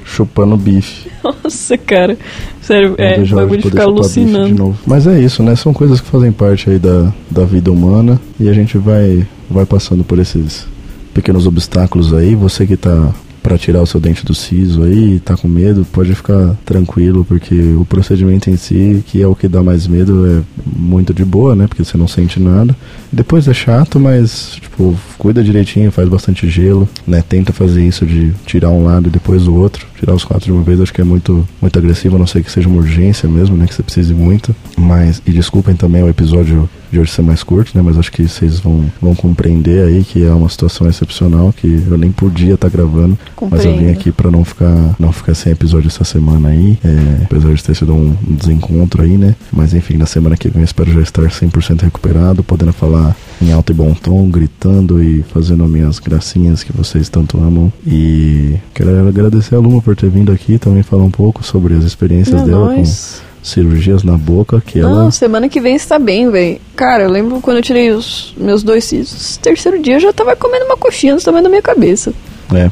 Chupando 0.05 0.55
bife. 0.55 1.09
Nossa, 1.23 1.77
cara. 1.77 2.17
Sério, 2.61 2.95
é, 2.97 3.19
hora 3.19 3.35
bagulho 3.35 3.61
de 3.61 3.69
ficar 3.69 3.85
bife 3.85 3.93
de 3.93 3.99
alucinando. 3.99 4.55
novo. 4.55 4.79
Mas 4.85 5.07
é 5.07 5.19
isso, 5.19 5.43
né? 5.43 5.55
São 5.55 5.73
coisas 5.73 5.99
que 5.99 6.07
fazem 6.07 6.31
parte 6.31 6.69
aí 6.69 6.79
da, 6.79 7.11
da 7.29 7.43
vida 7.43 7.71
humana 7.71 8.19
e 8.39 8.47
a 8.47 8.53
gente 8.53 8.77
vai, 8.77 9.27
vai 9.49 9.65
passando 9.65 10.03
por 10.03 10.19
esses 10.19 10.65
pequenos 11.13 11.45
obstáculos 11.47 12.13
aí. 12.13 12.35
Você 12.35 12.65
que 12.65 12.77
tá 12.77 13.11
pra 13.45 13.59
tirar 13.59 13.83
o 13.83 13.85
seu 13.85 13.99
dente 13.99 14.25
do 14.25 14.33
siso 14.33 14.81
aí, 14.81 15.19
tá 15.19 15.37
com 15.37 15.47
medo, 15.47 15.85
pode 15.91 16.15
ficar 16.15 16.55
tranquilo, 16.65 17.23
porque 17.23 17.75
o 17.75 17.85
procedimento 17.85 18.49
em 18.49 18.57
si, 18.57 19.03
que 19.05 19.21
é 19.21 19.27
o 19.27 19.35
que 19.35 19.47
dá 19.47 19.61
mais 19.61 19.85
medo, 19.85 20.25
é 20.25 20.41
muito 20.65 21.13
de 21.13 21.23
boa, 21.23 21.55
né? 21.55 21.67
Porque 21.67 21.85
você 21.85 21.95
não 21.95 22.07
sente 22.07 22.39
nada. 22.39 22.75
Depois 23.15 23.47
é 23.47 23.53
chato, 23.53 23.97
mas, 23.97 24.57
tipo, 24.59 24.93
cuida 25.17 25.41
direitinho, 25.41 25.89
faz 25.89 26.09
bastante 26.09 26.49
gelo, 26.49 26.87
né? 27.07 27.23
Tenta 27.27 27.53
fazer 27.53 27.81
isso 27.81 28.05
de 28.05 28.33
tirar 28.45 28.69
um 28.69 28.83
lado 28.83 29.07
e 29.07 29.09
depois 29.09 29.47
o 29.47 29.53
outro. 29.53 29.87
Tirar 29.97 30.13
os 30.13 30.25
quatro 30.25 30.45
de 30.47 30.51
uma 30.51 30.63
vez, 30.63 30.81
acho 30.81 30.93
que 30.93 30.99
é 30.99 31.03
muito, 31.05 31.47
muito 31.61 31.79
agressivo, 31.79 32.17
a 32.17 32.19
não 32.19 32.27
ser 32.27 32.43
que 32.43 32.51
seja 32.51 32.67
uma 32.67 32.79
urgência 32.79 33.29
mesmo, 33.29 33.55
né? 33.55 33.67
Que 33.67 33.73
você 33.73 33.83
precise 33.83 34.13
muito. 34.13 34.53
Mas, 34.77 35.21
e 35.25 35.31
desculpem 35.31 35.77
também 35.77 36.03
o 36.03 36.09
episódio 36.09 36.69
de 36.91 36.99
hoje 36.99 37.11
ser 37.11 37.21
mais 37.21 37.41
curto, 37.41 37.71
né? 37.75 37.81
Mas 37.81 37.97
acho 37.97 38.11
que 38.11 38.27
vocês 38.27 38.59
vão, 38.59 38.85
vão 39.01 39.15
compreender 39.15 39.87
aí 39.87 40.03
que 40.03 40.23
é 40.23 40.31
uma 40.31 40.49
situação 40.49 40.87
excepcional, 40.87 41.53
que 41.53 41.83
eu 41.89 41.97
nem 41.97 42.11
podia 42.11 42.55
estar 42.55 42.69
gravando. 42.69 43.17
Mas 43.49 43.63
eu 43.65 43.71
vim 43.71 43.77
Compreendo. 43.77 43.99
aqui 43.99 44.11
pra 44.11 44.29
não 44.29 44.43
ficar, 44.43 44.95
não 44.99 45.11
ficar 45.11 45.35
sem 45.35 45.51
episódio 45.51 45.87
essa 45.87 46.03
semana 46.03 46.49
aí. 46.49 46.77
É, 46.83 47.23
apesar 47.23 47.53
de 47.53 47.63
ter 47.63 47.75
sido 47.75 47.93
um 47.93 48.15
desencontro 48.29 49.01
aí, 49.01 49.17
né? 49.17 49.35
Mas 49.51 49.73
enfim, 49.73 49.97
na 49.97 50.05
semana 50.05 50.37
que 50.37 50.49
vem 50.49 50.61
eu 50.61 50.65
espero 50.65 50.91
já 50.91 51.01
estar 51.01 51.23
100% 51.23 51.81
recuperado, 51.81 52.43
podendo 52.43 52.73
falar 52.73 53.04
em 53.41 53.51
alto 53.51 53.71
e 53.71 53.75
bom 53.75 53.93
tom, 53.93 54.29
gritando 54.29 55.03
e 55.03 55.23
fazendo 55.23 55.65
minhas 55.67 55.99
gracinhas 55.99 56.63
que 56.63 56.71
vocês 56.71 57.09
tanto 57.09 57.37
amam. 57.37 57.71
E 57.85 58.55
quero 58.73 59.07
agradecer 59.07 59.55
a 59.55 59.59
Luma 59.59 59.81
por 59.81 59.95
ter 59.95 60.09
vindo 60.09 60.31
aqui 60.31 60.57
também 60.57 60.81
falar 60.83 61.03
um 61.03 61.11
pouco 61.11 61.43
sobre 61.43 61.73
as 61.73 61.83
experiências 61.83 62.41
É 62.41 62.45
dela 62.45 62.67
nóis. 62.73 63.21
com 63.21 63.45
cirurgias 63.45 64.03
na 64.03 64.17
boca, 64.17 64.61
que 64.65 64.79
ela 64.79 65.03
Não, 65.03 65.11
semana 65.11 65.47
que 65.49 65.59
vem 65.61 65.75
está 65.75 65.99
bem, 65.99 66.31
velho. 66.31 66.59
Cara, 66.75 67.03
eu 67.03 67.09
lembro 67.11 67.39
quando 67.41 67.57
eu 67.57 67.63
tirei 67.63 67.91
os 67.91 68.33
meus 68.37 68.63
dois 68.63 68.85
sisos. 68.85 69.37
Terceiro 69.37 69.81
dia 69.81 69.95
eu 69.95 69.99
já 69.99 70.13
tava 70.13 70.35
comendo 70.35 70.65
uma 70.65 70.77
coxinha 70.77 71.15
do 71.15 71.21
tamanho 71.21 71.43
da 71.43 71.49
minha 71.49 71.61
cabeça. 71.61 72.13
É, 72.53 72.69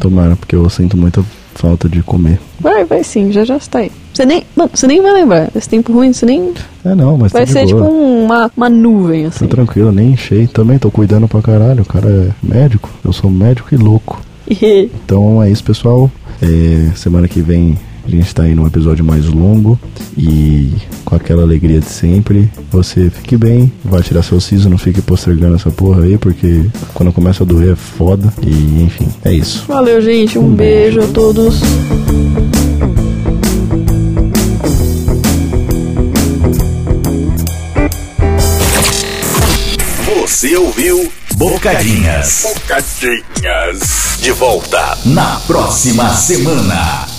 Tomara, 0.00 0.36
porque 0.36 0.54
eu 0.56 0.68
sinto 0.70 0.96
muita 0.96 1.22
falta 1.54 1.88
de 1.88 2.02
comer. 2.02 2.38
Vai, 2.60 2.84
vai 2.84 3.02
sim, 3.04 3.32
já 3.32 3.44
já 3.44 3.56
está 3.56 3.80
aí. 3.80 3.90
Você 4.16 4.24
nem, 4.24 4.44
você 4.72 4.86
nem 4.86 5.02
vai 5.02 5.12
lembrar. 5.12 5.50
Esse 5.54 5.68
tempo 5.68 5.92
ruim, 5.92 6.10
você 6.10 6.24
nem. 6.24 6.54
É 6.82 6.94
não, 6.94 7.18
mas 7.18 7.32
Vai 7.32 7.44
tá 7.44 7.52
ser 7.52 7.66
boa. 7.66 7.82
tipo 7.82 7.84
uma, 7.84 8.50
uma 8.56 8.70
nuvem, 8.70 9.24
Tô 9.24 9.28
assim. 9.28 9.46
tranquilo, 9.46 9.92
nem 9.92 10.12
enchei. 10.12 10.46
Também 10.46 10.78
tô 10.78 10.90
cuidando 10.90 11.28
pra 11.28 11.42
caralho. 11.42 11.82
O 11.82 11.84
cara 11.84 12.08
é 12.08 12.30
médico. 12.42 12.88
Eu 13.04 13.12
sou 13.12 13.30
médico 13.30 13.74
e 13.74 13.76
louco. 13.76 14.18
Então 15.04 15.42
é 15.42 15.50
isso, 15.50 15.62
pessoal. 15.62 16.10
É, 16.40 16.92
semana 16.94 17.28
que 17.28 17.42
vem 17.42 17.76
a 18.06 18.10
gente 18.10 18.34
tá 18.34 18.44
aí 18.44 18.54
num 18.54 18.66
episódio 18.66 19.04
mais 19.04 19.26
longo 19.26 19.78
e 20.16 20.72
com 21.04 21.14
aquela 21.14 21.42
alegria 21.42 21.80
de 21.80 21.86
sempre. 21.86 22.48
Você 22.70 23.10
fique 23.10 23.36
bem, 23.36 23.70
vai 23.84 24.00
tirar 24.02 24.22
seu 24.22 24.40
siso, 24.40 24.70
não 24.70 24.78
fique 24.78 25.02
postergando 25.02 25.56
essa 25.56 25.70
porra 25.70 26.04
aí, 26.04 26.16
porque 26.16 26.64
quando 26.94 27.12
começa 27.12 27.42
a 27.42 27.46
doer 27.46 27.72
é 27.72 27.76
foda. 27.76 28.32
E 28.42 28.82
enfim, 28.82 29.08
é 29.24 29.32
isso. 29.34 29.64
valeu, 29.68 30.00
gente. 30.00 30.38
Um 30.38 30.54
beijo 30.54 31.00
a 31.02 31.06
todos. 31.08 31.60
Você 40.36 40.54
ouviu 40.54 41.10
Bocadinhas. 41.36 42.42
Bocadinhas. 42.42 44.18
De 44.20 44.32
volta 44.32 44.98
na 45.06 45.40
próxima 45.46 46.14
semana. 46.14 47.15